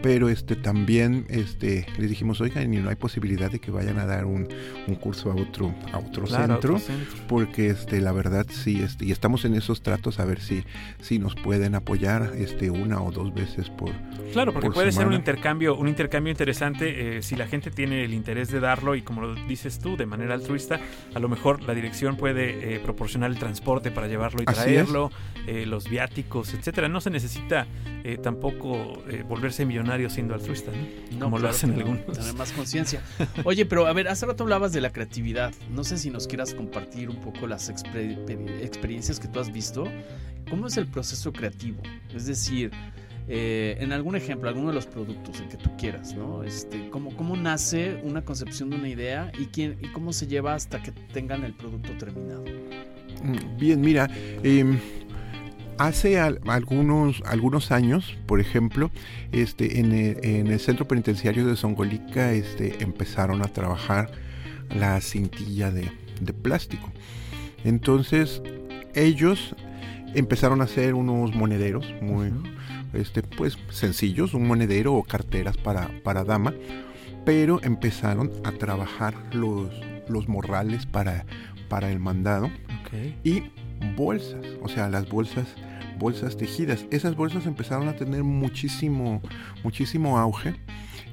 [0.02, 4.06] pero este también este, les dijimos, oigan, y no hay posibilidad de que vayan a
[4.06, 4.48] dar un,
[4.86, 7.14] un curso a otro, a otro Claro, centro, otro centro.
[7.28, 10.64] porque este, la verdad sí, este, y estamos en esos tratos a ver si,
[11.00, 13.90] si nos pueden apoyar este, una o dos veces por,
[14.32, 15.16] Claro, porque por puede ser un semana.
[15.16, 19.20] intercambio, un intercambio interesante eh, si la gente tiene el interés de darlo y como
[19.22, 20.80] lo dices tú, de manera altruista,
[21.14, 25.10] a lo mejor la dirección puede eh, proporcionar el transporte para llevarlo y Así traerlo,
[25.46, 26.88] eh, los viáticos, etcétera.
[26.88, 27.66] No se necesita
[28.04, 31.18] eh, tampoco eh, volverse millonario siendo altruista, ¿no?
[31.18, 32.18] No, como lo claro hacen que no, algunos.
[32.18, 33.00] Tener más conciencia.
[33.44, 35.52] Oye, pero a ver, hace rato hablabas de la creatividad.
[35.70, 38.18] No sé si nos quieras compartir un poco las exper-
[38.62, 39.84] experiencias que tú has visto.
[40.50, 41.80] ¿Cómo es el proceso creativo?
[42.14, 42.70] Es decir,
[43.28, 46.42] eh, en algún ejemplo, alguno de los productos, el que tú quieras, ¿no?
[46.42, 50.54] Este, ¿cómo, ¿Cómo nace una concepción de una idea y, quién, y cómo se lleva
[50.54, 52.44] hasta que tengan el producto terminado?
[53.22, 54.10] Mm, Bien, mira,
[54.42, 54.78] em,
[55.86, 58.90] hace al- algunos, algunos años, por ejemplo,
[59.32, 64.10] este, en, el, en el centro penitenciario de Songolica este, empezaron a trabajar
[64.74, 65.90] la cintilla de,
[66.20, 66.90] de plástico.
[67.64, 68.42] Entonces,
[68.94, 69.54] ellos
[70.14, 72.32] empezaron a hacer unos monederos muy,
[72.92, 76.54] este, pues, sencillos, un monedero o carteras para, para dama,
[77.24, 79.70] pero empezaron a trabajar los,
[80.08, 81.24] los morrales para,
[81.68, 82.50] para el mandado
[83.24, 83.44] y
[83.96, 85.46] bolsas, o sea, las bolsas
[85.98, 86.84] bolsas tejidas.
[86.90, 89.20] Esas bolsas empezaron a tener muchísimo
[89.62, 90.54] muchísimo auge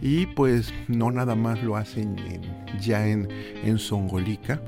[0.02, 3.28] y pues no nada más lo hacen en- ya en,
[3.64, 4.62] en Songolica,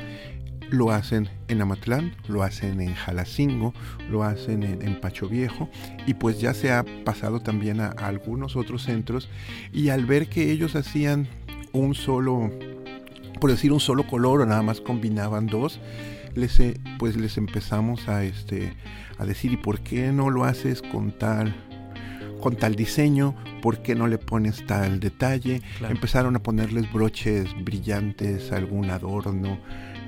[0.69, 3.73] lo hacen en Amatlán, lo hacen en Jalacingo,
[4.11, 5.69] lo hacen en, en Pacho Viejo
[6.05, 9.27] y pues ya se ha pasado también a, a algunos otros centros
[9.73, 11.27] y al ver que ellos hacían
[11.73, 12.51] un solo,
[13.39, 15.79] por decir un solo color o nada más combinaban dos,
[16.35, 16.59] les,
[16.99, 18.73] pues les empezamos a, este,
[19.17, 21.55] a decir, ¿y por qué no lo haces con tal,
[22.41, 23.35] con tal diseño?
[23.61, 25.61] ¿Por qué no le pones tal detalle?
[25.77, 25.93] Claro.
[25.93, 29.59] Empezaron a ponerles broches brillantes, algún adorno,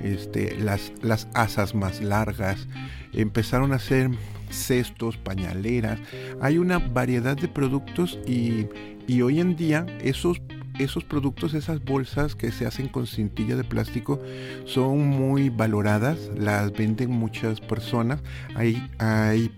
[0.02, 2.66] este, las, las asas más largas.
[3.12, 4.10] Empezaron a hacer
[4.50, 6.00] cestos, pañaleras.
[6.40, 8.66] Hay una variedad de productos y,
[9.06, 10.40] y hoy en día esos
[10.78, 14.20] esos productos, esas bolsas que se hacen con cintilla de plástico
[14.64, 18.20] son muy valoradas, las venden muchas personas.
[18.56, 19.50] Hay, hay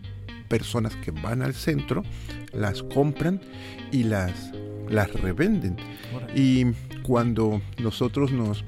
[0.49, 2.03] personas que van al centro,
[2.53, 3.41] las compran
[3.93, 4.53] y las,
[4.89, 5.77] las revenden.
[6.35, 6.67] Y
[7.03, 8.65] cuando nosotros nos,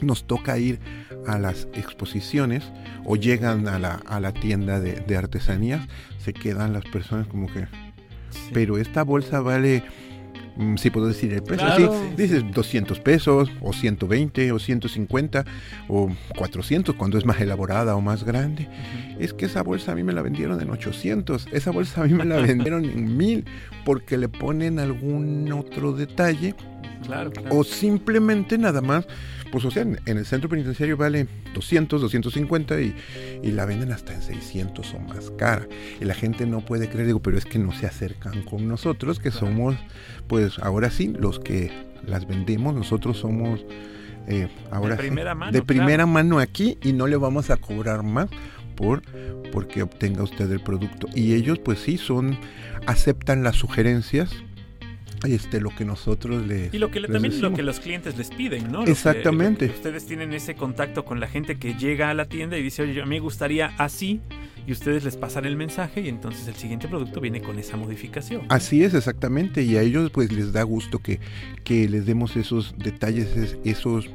[0.00, 0.78] nos toca ir
[1.26, 2.62] a las exposiciones
[3.04, 5.86] o llegan a la, a la tienda de, de artesanías,
[6.18, 7.66] se quedan las personas como que,
[8.30, 8.50] Sí.
[8.52, 9.84] pero esta bolsa vale,
[10.76, 11.92] si puedo decir el precio, Claro.
[11.92, 15.44] sí, dices 200 pesos o 120 o 150
[15.88, 18.64] o 400 cuando es más elaborada o más grande.
[18.64, 19.20] Ujú.
[19.22, 22.14] Es que esa bolsa a mí me la vendieron en 800, esa bolsa a mí
[22.14, 23.44] me la vendieron en 1000
[23.84, 26.54] porque le ponen algún otro detalle
[27.04, 27.58] Claro, claro.
[27.58, 29.06] o simplemente nada más,
[29.54, 32.92] pues o sea, en, en el centro penitenciario vale 200, 250 y,
[33.40, 35.68] y la venden hasta en 600 o más cara.
[36.00, 39.20] Y la gente no puede creer, digo, pero es que no se acercan con nosotros,
[39.20, 39.76] que somos,
[40.26, 41.70] pues ahora sí, los que
[42.04, 43.64] las vendemos, nosotros somos...
[44.26, 46.08] eh, ahora sí, primera mano, de primera claro.
[46.08, 48.26] mano aquí y no le vamos a cobrar más
[48.74, 49.02] por
[49.52, 52.36] porque obtenga usted el producto y ellos pues sí son
[52.86, 54.32] aceptan las sugerencias
[55.26, 57.56] este lo que nosotros les Y lo que le- también lo decimos.
[57.56, 58.80] que los clientes les piden, ¿no?
[58.80, 59.66] Lo que- Exactamente.
[59.66, 62.62] lo que ustedes tienen ese contacto con la gente que llega a la tienda y
[62.62, 64.20] dice, oye, a mí me gustaría así,
[64.66, 68.42] y ustedes les pasan el mensaje y entonces el siguiente producto viene con esa modificación.
[68.48, 71.20] Así es, exactamente, y a ellos pues les da gusto que,
[71.64, 74.08] que les demos esos detalles, es- esos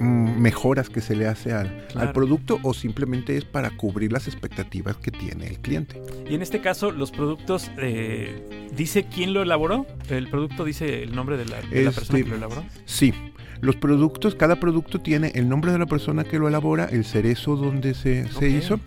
[0.00, 4.96] mejoras que se le hace al, al producto o simplemente es para cubrir las expectativas
[4.96, 6.00] que tiene el cliente.
[6.28, 9.86] Y en este caso, los productos, eh, ¿dice quién lo elaboró?
[10.08, 12.64] ¿El producto dice el nombre de la, de la Este, persona que lo elaboró?
[12.84, 13.12] Sí,
[13.60, 17.56] los productos, cada producto tiene el nombre de la persona que lo elabora, el cerezo
[17.56, 18.80] donde se, se hizo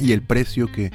[0.00, 0.90] y el precio que,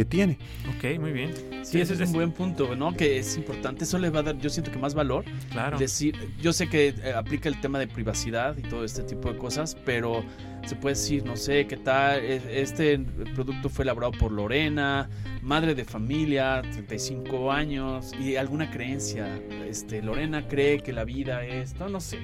[0.00, 0.38] que tiene.
[0.78, 1.30] Ok, muy bien.
[1.62, 2.94] Sí, ese es un buen punto, ¿no?
[2.96, 3.84] Que es importante.
[3.84, 5.26] Eso le va a dar, yo siento que más valor.
[5.50, 5.78] Claro.
[5.78, 9.36] Decir, yo sé que eh, aplica el tema de privacidad y todo este tipo de
[9.36, 10.24] cosas, pero
[10.64, 12.98] se puede decir, no sé, qué tal, E- este
[13.34, 15.10] producto fue elaborado por Lorena,
[15.42, 19.38] madre de familia, 35 años y alguna creencia.
[19.68, 22.20] Este, Lorena cree que la vida es, no, no sé.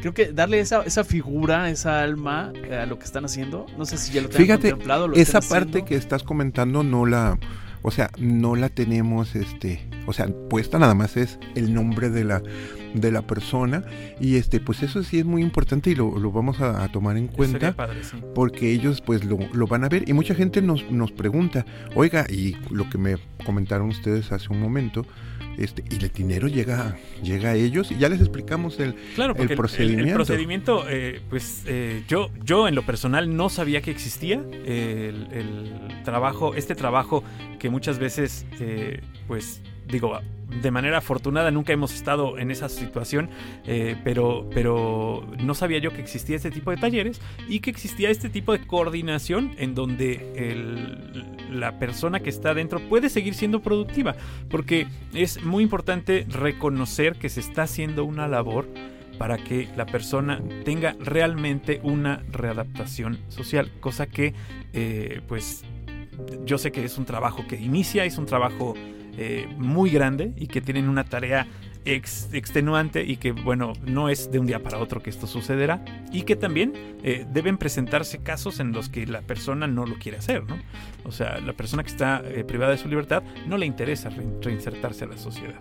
[0.00, 3.84] Creo que darle esa, esa figura, esa alma eh, a lo que están haciendo, no
[3.84, 5.08] sé si ya lo tengan Fíjate, contemplado.
[5.08, 5.84] Lo Esa parte haciendo.
[5.84, 7.38] que estás comentando no la,
[7.82, 12.24] o sea, no la tenemos, este, o sea, puesta nada más es el nombre de
[12.24, 12.42] la,
[12.94, 13.84] de la persona
[14.20, 17.16] y este, pues eso sí es muy importante y lo, lo vamos a, a tomar
[17.16, 18.16] en Sería cuenta padre, sí.
[18.34, 22.26] porque ellos pues lo, lo van a ver y mucha gente nos, nos pregunta, oiga,
[22.28, 25.06] y lo que me comentaron ustedes hace un momento,
[25.58, 29.50] este, y el dinero llega, llega a ellos y ya les explicamos el, Claro, el
[29.50, 30.08] el, procedimiento.
[30.08, 35.28] el procedimiento, eh, pues eh, yo, yo en lo personal no sabía que existía el,
[35.32, 37.24] el trabajo, este trabajo
[37.58, 39.60] que muchas veces, eh, pues
[39.90, 40.18] digo,
[40.62, 43.30] de manera afortunada nunca hemos estado en esa situación,
[43.66, 48.10] eh, pero, pero no sabía yo que existía este tipo de talleres y que existía
[48.10, 51.14] este tipo de coordinación en donde
[51.50, 54.16] la persona que está dentro puede seguir siendo productiva,
[54.48, 58.66] porque es muy importante reconocer que se está haciendo una labor
[59.18, 64.32] para que la persona tenga realmente una readaptación social, cosa que
[64.72, 65.62] eh, pues
[66.44, 68.74] yo sé que es un trabajo que inicia, es un trabajo
[69.20, 71.46] eh, muy grande y que tienen una tarea
[71.84, 75.84] ex- extenuante y que bueno, no es de un día para otro que esto sucederá
[76.10, 76.72] y que también
[77.04, 80.58] eh, deben presentarse casos en los que la persona no lo quiere hacer, ¿no?
[81.04, 84.24] O sea, la persona que está eh, privada de su libertad no le interesa re-
[84.42, 85.60] reinsertarse a la sociedad.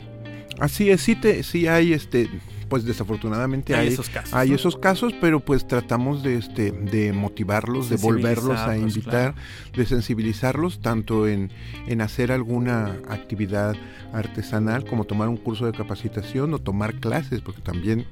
[0.60, 2.30] Así es, sí, te, sí hay, este,
[2.70, 4.34] pues desafortunadamente Hay hay, esos casos.
[4.34, 4.56] hay ¿no?
[4.56, 9.36] esos casos, pero pues tratamos de, este, de motivarlos, de volverlos a invitar,
[9.76, 11.52] de sensibilizarlos tanto en,
[11.88, 13.76] en hacer alguna actividad
[14.14, 18.06] artesanal como tomar un curso de capacitación o tomar clases, porque también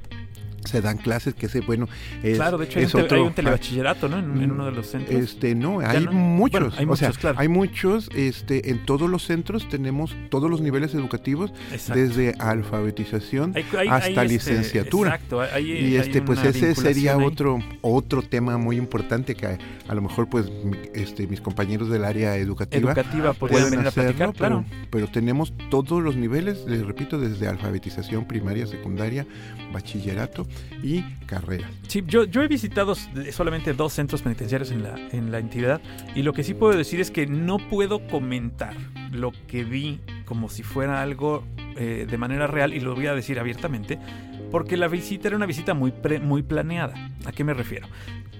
[0.67, 1.87] se dan clases que ese, bueno,
[2.23, 4.19] es, Claro, de hecho hay, es un, otro- hay un telebachillerato, ¿no?
[4.19, 5.19] En, en uno de los centros.
[5.19, 6.11] Este, no, hay no?
[6.11, 6.51] muchos.
[6.59, 7.39] Bueno, hay o sea, muchos, claro.
[7.39, 11.99] hay muchos, este, en todos los centros tenemos todos los niveles educativos, Exacto.
[12.01, 15.15] desde alfabetización Hay- hay- hasta este, licenciatura.
[15.15, 19.57] exacto, y este, pues ese sería otro, otro tema muy importante que a,
[19.87, 20.45] a lo mejor pues
[20.93, 24.65] este, mis compañeros del área educativa educativa pueden venir a platicar, hacerlo, claro.
[24.69, 29.25] pero, pero tenemos todos los niveles, les repito, desde alfabetización primaria, secundaria,
[29.73, 30.47] bachillerato
[30.83, 31.69] y carrera.
[31.87, 32.95] Sí, yo, yo he visitado
[33.31, 35.81] solamente dos centros penitenciarios en la, en la entidad
[36.15, 38.75] y lo que sí puedo decir es que no puedo comentar
[39.11, 41.43] lo que vi como si fuera algo
[41.77, 43.99] eh, de manera real y lo voy a decir abiertamente
[44.51, 46.93] porque la visita era una visita muy, pre- muy planeada.
[47.25, 47.87] ¿A qué me refiero?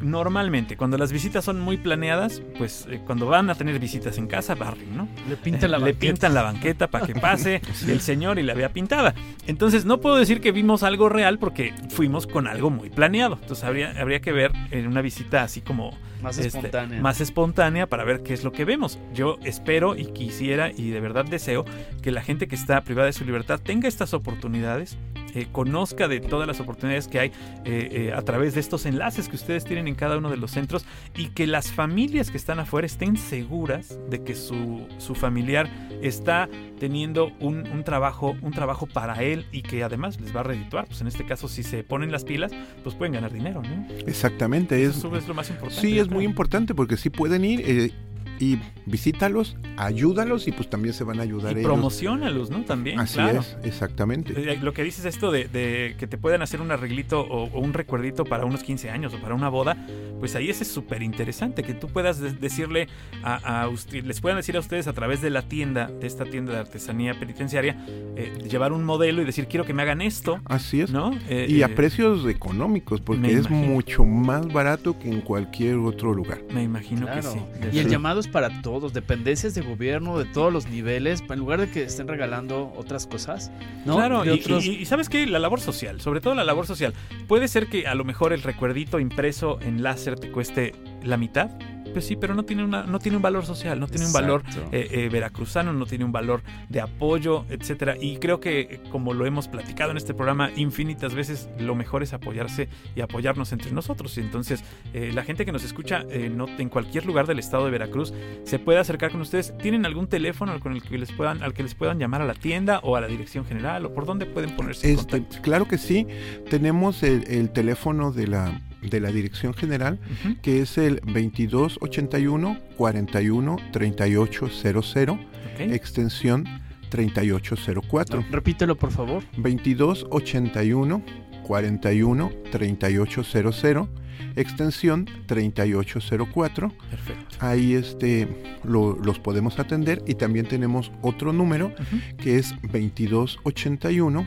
[0.02, 4.28] Normalmente, cuando las visitas son muy planeadas, pues eh, cuando van a tener visitas en
[4.28, 5.08] casa, barren, ¿no?
[5.28, 6.00] Le pintan la le banqueta.
[6.00, 9.16] pintan la banqueta para que pase el señor y la vea pintada.
[9.48, 13.40] Entonces no puedo decir que vimos algo real porque fuimos con algo muy planeado.
[13.42, 17.02] Entonces habría, habría que ver en una visita así como Más este, espontánea.
[17.02, 19.00] más espontánea para ver qué es lo que vemos.
[19.16, 21.66] Yo espero y quisiera y de verdad deseo
[22.04, 24.96] que la gente que está privada de su libertad tenga estas oportunidades,
[25.34, 27.28] eh, conozca de todas las oportunidades que hay
[27.66, 30.52] eh, eh, a través de estos enlaces que ustedes tienen en cada uno de los
[30.52, 35.70] centros y que las familias que están afuera estén seguras de que su, su familiar
[36.02, 36.50] está
[36.80, 40.86] teniendo un, un trabajo un trabajo para él y que además les va a redituar.
[40.88, 42.52] Pues en este caso, si se ponen las pilas,
[42.84, 43.88] pues pueden ganar dinero, ¿no?
[44.06, 45.82] Exactamente, es, Eso es lo más importante.
[45.82, 47.92] sí es muy importante porque sí pueden ir eh,
[48.40, 51.72] y visítalos, ayúdalos y pues también se van a ayudar Y ellos.
[51.72, 52.64] promocionalos, ¿no?
[52.64, 53.40] También, Así claro.
[53.42, 54.34] es, exactamente.
[54.54, 57.60] Eh, Lo que dices esto de, de que te puedan hacer un arreglito o, o
[57.60, 59.78] un recuerdito para unos 15 años o para una boda,
[60.20, 62.88] pues ahí ese es súper interesante, que tú puedas de- decirle
[63.24, 66.26] a, a usted- les puedan decir a ustedes a través de la tienda, de esta
[66.26, 67.76] tienda de artesanía penitenciaria,
[68.16, 70.92] eh, llevar un modelo y decir, quiero que me hagan esto, Así es.
[70.92, 71.12] ¿no?
[71.30, 73.68] Eh, Y a eh, precios económicos, porque es imagino.
[73.74, 76.40] mucho más barato que en cualquier otro lugar.
[76.54, 77.40] Me imagino que sí.
[77.72, 77.92] Y el Sí.
[77.92, 82.08] llamado para todos, dependencias de gobierno, de todos los niveles, en lugar de que estén
[82.08, 83.52] regalando otras cosas,
[83.86, 83.96] ¿no?
[83.96, 86.94] Claro, y, otros- y- y sabes qué, la labor social, sobre todo la labor social,
[87.28, 90.74] puede ser que a lo mejor el recuerdito impreso en láser te cueste
[91.04, 91.50] la mitad
[91.94, 94.44] pues sí, pero no tiene, una, no tiene un valor social, no tiene un valor
[94.72, 97.96] eh, eh, veracruzano, no tiene un valor de apoyo, etcétera.
[98.00, 102.04] Y creo que, eh, como lo hemos platicado en este programa infinitas veces, lo mejor
[102.04, 104.18] es apoyarse y apoyarnos entre nosotros.
[104.18, 104.64] Y entonces,
[104.94, 108.14] eh, la gente que nos escucha eh, no, en cualquier lugar del estado de Veracruz
[108.44, 109.58] se puede acercar con ustedes.
[109.58, 112.34] ¿Tienen algún teléfono con el que les puedan, al que les puedan llamar a la
[112.34, 113.86] tienda o a la dirección general?
[113.86, 115.42] ¿O por dónde pueden ponerse en Este, contacto?
[115.42, 116.08] claro que sí,
[116.50, 120.36] tenemos el, el teléfono de la, de la dirección general, Ujú.
[120.42, 125.18] que es el 2281 41 3800, Ok.
[125.60, 126.46] extensión
[126.90, 128.24] 3804.
[128.32, 129.24] Repítelo, por favor.
[129.38, 131.04] 2281
[131.44, 133.88] 41 3800,
[134.36, 136.74] extensión 3804.
[136.90, 137.36] Perfecto.
[137.40, 138.28] Ahí este,
[138.64, 141.98] lo- los podemos atender y también tenemos otro número Ujú.
[142.18, 144.26] que es 2281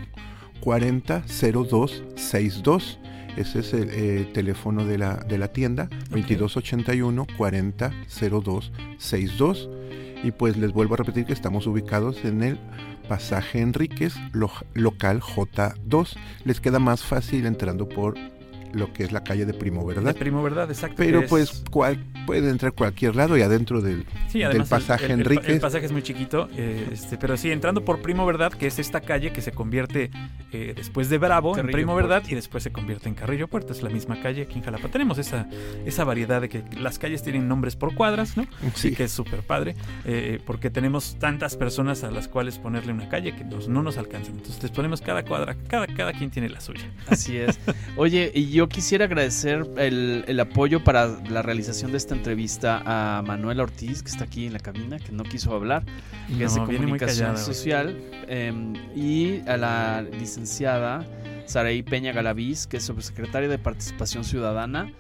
[0.61, 2.99] 400262.
[3.37, 9.69] Ese es el eh, teléfono de la, de la tienda, 2281 400262.
[10.23, 12.59] Y pues les vuelvo a repetir que estamos ubicados en el
[13.09, 16.17] pasaje Enríquez, lo- local J2.
[16.45, 18.15] Les queda más fácil entrando por
[18.73, 20.15] lo que es la calle de Primo, De ¿verdad?
[20.17, 20.71] primo, ¿verdad?
[20.71, 20.97] Exacto.
[20.99, 25.13] Pero es- pues cual, puede entrar cualquier lado y adentro del, Sí, del pasaje el,
[25.13, 25.49] el, Enríquez.
[25.49, 28.79] el pasaje es muy chiquito, eh, este, pero sí, entrando por Primo Verdad, que es
[28.79, 30.11] esta calle que se convierte
[30.53, 32.09] eh, después de Bravo en Primo Puerto.
[32.09, 33.73] Verdad y después se convierte en Carrillo Puerto.
[33.73, 34.89] Es la misma calle aquí en Jalapa.
[34.89, 35.49] Tenemos esa,
[35.87, 38.45] esa variedad de que las calles tienen nombres por cuadras, ¿no?
[38.75, 38.95] Sí, Sí.
[38.97, 43.35] que es súper padre, eh, porque tenemos tantas personas a las cuales ponerle una calle
[43.35, 44.37] que nos- no nos alcanzan.
[44.37, 46.91] Entonces les ponemos cada cuadra, cada, cada quien tiene la suya.
[47.09, 47.59] Así es.
[47.97, 53.23] Oye, y yo quisiera agradecer el, el apoyo para la realización de esta entrevista a
[53.23, 55.85] Manuel Ortiz, que está aquí en la cabina, que no quiso hablar,
[56.37, 57.97] que es de No, viene muy comunicación callada social,
[58.29, 61.07] em, y a la licenciada
[61.47, 64.93] Saraí Peña Galaviz, que es subsecretaria de Participación Ciudadana,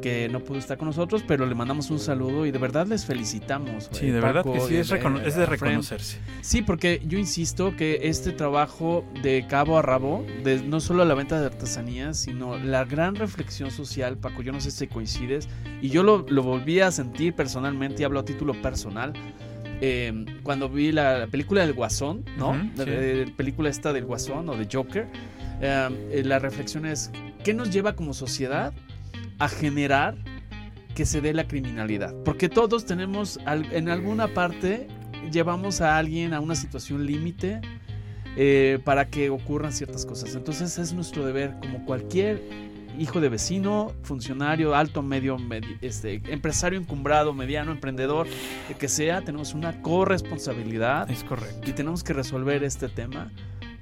[0.00, 3.04] que no pudo estar con nosotros, pero le mandamos un saludo y de verdad les
[3.04, 3.88] felicitamos.
[3.92, 6.18] Sí, de verdad que sí, es, eh, es de reconocerse.
[6.40, 11.14] Sí, porque yo insisto que este trabajo de cabo a rabo, de no solo la
[11.14, 15.48] venta de artesanías, sino la gran reflexión social, Paco, yo no sé si coincides,
[15.80, 19.12] y yo lo, lo volví a sentir personalmente, y hablo a título personal,
[19.80, 22.50] eh, cuando vi la, la película del Guasón, ¿no?
[22.50, 22.90] Ujú, La- sí.
[22.90, 25.08] de- la película esta del Guasón o de Joker,
[25.60, 27.10] eh, eh, la reflexión es,
[27.44, 28.72] ¿qué nos lleva como sociedad
[29.44, 30.16] a generar
[30.94, 32.14] que se dé la criminalidad?
[32.24, 34.88] Porque todos tenemos, en alguna parte,
[35.30, 37.60] llevamos a alguien a una situación límite
[38.36, 40.34] eh, para que ocurran ciertas cosas.
[40.34, 42.42] Entonces es nuestro deber, como cualquier
[42.98, 48.26] hijo de vecino, funcionario, alto, medio, medi- este, empresario encumbrado, mediano, emprendedor,
[48.68, 51.70] el que sea, tenemos una corresponsabilidad Es correcto.
[51.70, 53.30] y tenemos que resolver este tema,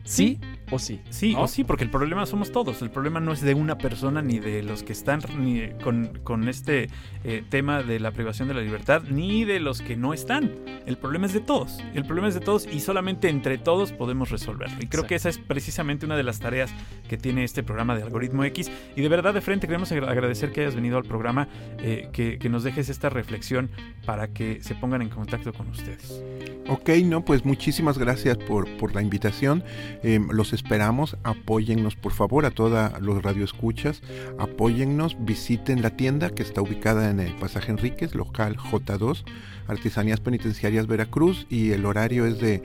[0.05, 0.39] sí
[0.71, 1.01] o sí.
[1.11, 1.43] Sí, ¿no?
[1.43, 2.83] o sí, porque el problema somos todos.
[2.83, 6.49] El problema no es de una persona ni de los que están ni con, con
[6.49, 6.89] este
[7.25, 10.53] eh, tema de la privación de la libertad, ni de los que no están.
[10.87, 11.79] El problema es de todos.
[11.95, 14.77] El problema es de todos y solamente entre todos podemos resolverlo.
[14.77, 15.07] Y creo Exacto.
[15.09, 16.71] que esa es precisamente una de las tareas
[17.09, 18.71] que tiene este programa de Algoritmo X.
[18.97, 21.49] Y de verdad, de frente, queremos agra- agradecer que hayas venido al programa,
[21.79, 23.71] eh, que, que nos dejes esta reflexión
[24.07, 26.23] para que se pongan en contacto con ustedes.
[26.68, 29.64] Ok, no, pues muchísimas gracias por, por la invitación.
[30.03, 34.03] Eh, los esperamos, apóyennos por favor a todos los radioescuchas,
[34.39, 39.25] apóyennos, visiten la tienda que está ubicada en el pasaje Enríquez, local J2,
[39.69, 42.63] Artesanías Penitenciarias Veracruz, y el horario es de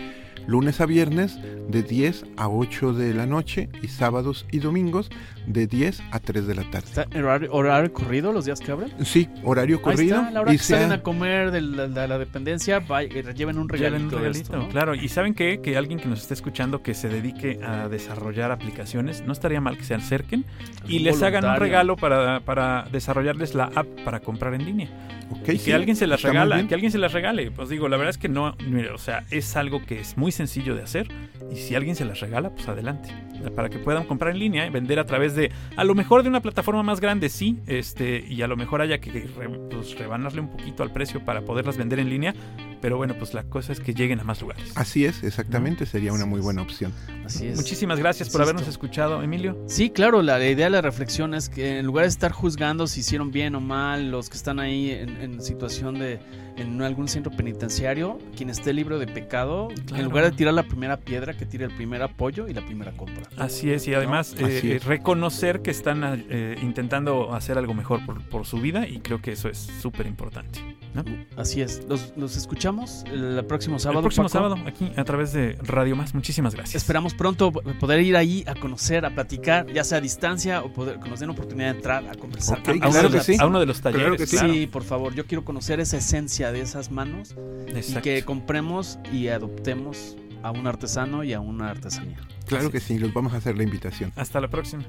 [0.48, 5.10] lunes a viernes de 10 a 8 de la noche y sábados y domingos
[5.48, 6.88] de 10 a 3 de la tarde.
[6.88, 8.92] ¿Está horario, horario corrido los días que abren?
[9.04, 10.16] Sí, horario Ahí corrido.
[10.18, 12.80] está, a la hora y que salen sea- a comer de la, de la dependencia,
[12.80, 14.04] vaya, eh, lleven un Lleven regalito.
[14.04, 14.70] un de regalito, esto, ¿no?
[14.70, 14.96] claro.
[14.96, 15.60] Y saben qué?
[15.62, 19.78] que alguien que nos esté escuchando que se dedique a desarrollar aplicaciones, no estaría mal
[19.78, 20.46] que se acerquen
[20.88, 24.90] y les hagan un regalo para, para desarrollarles la app para comprar en línea.
[25.32, 27.50] Ok, y sí, que alguien se las está regala, que alguien se las regale.
[27.50, 30.25] Pues digo, la verdad es que no, mire, o sea, es algo que es muy
[30.32, 31.08] sencillo de hacer
[31.52, 33.10] y si alguien se las regala, pues adelante.
[33.56, 36.30] Para que puedan comprar en línea, y vender a través de, a lo mejor de
[36.30, 40.42] una plataforma más grande, sí, este, y a lo mejor haya que re- pues, rebanarle
[40.42, 42.34] un poquito al precio para poderlas vender en línea,
[42.82, 44.72] pero bueno, pues la cosa es que lleguen a más lugares.
[44.76, 46.92] Así es, exactamente, sería una muy buena opción.
[47.26, 47.58] Así es.
[47.58, 49.58] Muchísimas gracias por habernos escuchado, Emilio.
[49.68, 52.88] Sí, claro, la, la idea de la reflexión es que en lugar de estar juzgando
[52.88, 56.20] si hicieron bien o mal, los que están ahí en, en situación de
[56.58, 60.04] en algún centro penitenciario, quien esté libre de pecado, Claro.
[60.04, 62.92] en lugar de tirar la primera piedra, que tire el primer apoyo y la primera
[62.94, 63.24] compra.
[63.38, 64.48] Así es, y además ¿No?
[64.48, 64.84] eh, Así es.
[64.86, 69.32] reconocer que están eh, intentando hacer algo mejor por, por su vida y creo que
[69.34, 70.60] eso es súper importante.
[70.94, 71.04] ¿no?
[71.36, 71.84] Así es.
[71.90, 74.00] Los, los escuchamos el próximo sábado.
[74.00, 74.34] El próximo Paco.
[74.34, 76.14] sábado, aquí a través de Radio Más.
[76.16, 76.76] Muchísimas gracias.
[76.82, 81.00] Esperamos pronto poder ir ahí a conocer, a platicar, ya sea a distancia o poder,
[81.02, 82.60] que nos den oportunidad de entrar a conversar.
[82.60, 83.36] Ok, a a, uno uno claro que sí.
[83.38, 84.18] a uno de los Claro talleres.
[84.22, 84.38] que sí.
[84.38, 84.54] claro.
[84.54, 87.36] Sí, por favor, yo quiero conocer esa esencia de esas manos
[87.68, 88.02] y Exacto.
[88.04, 92.20] que compremos y adoptemos a un artesano y a una artesanía.
[92.46, 94.12] Claro que sí, los vamos a hacer la invitación.
[94.16, 94.84] Hasta la próxima.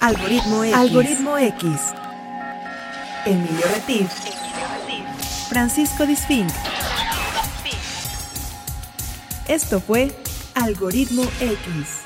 [0.00, 0.76] Algoritmo X.
[0.76, 1.70] Algoritmo X.
[3.26, 4.10] Emilio Retif.
[5.48, 6.50] Francisco Disfink.
[9.48, 10.10] Esto fue
[10.54, 11.30] Algoritmo X.
[11.34, 12.03] Algoritmo X.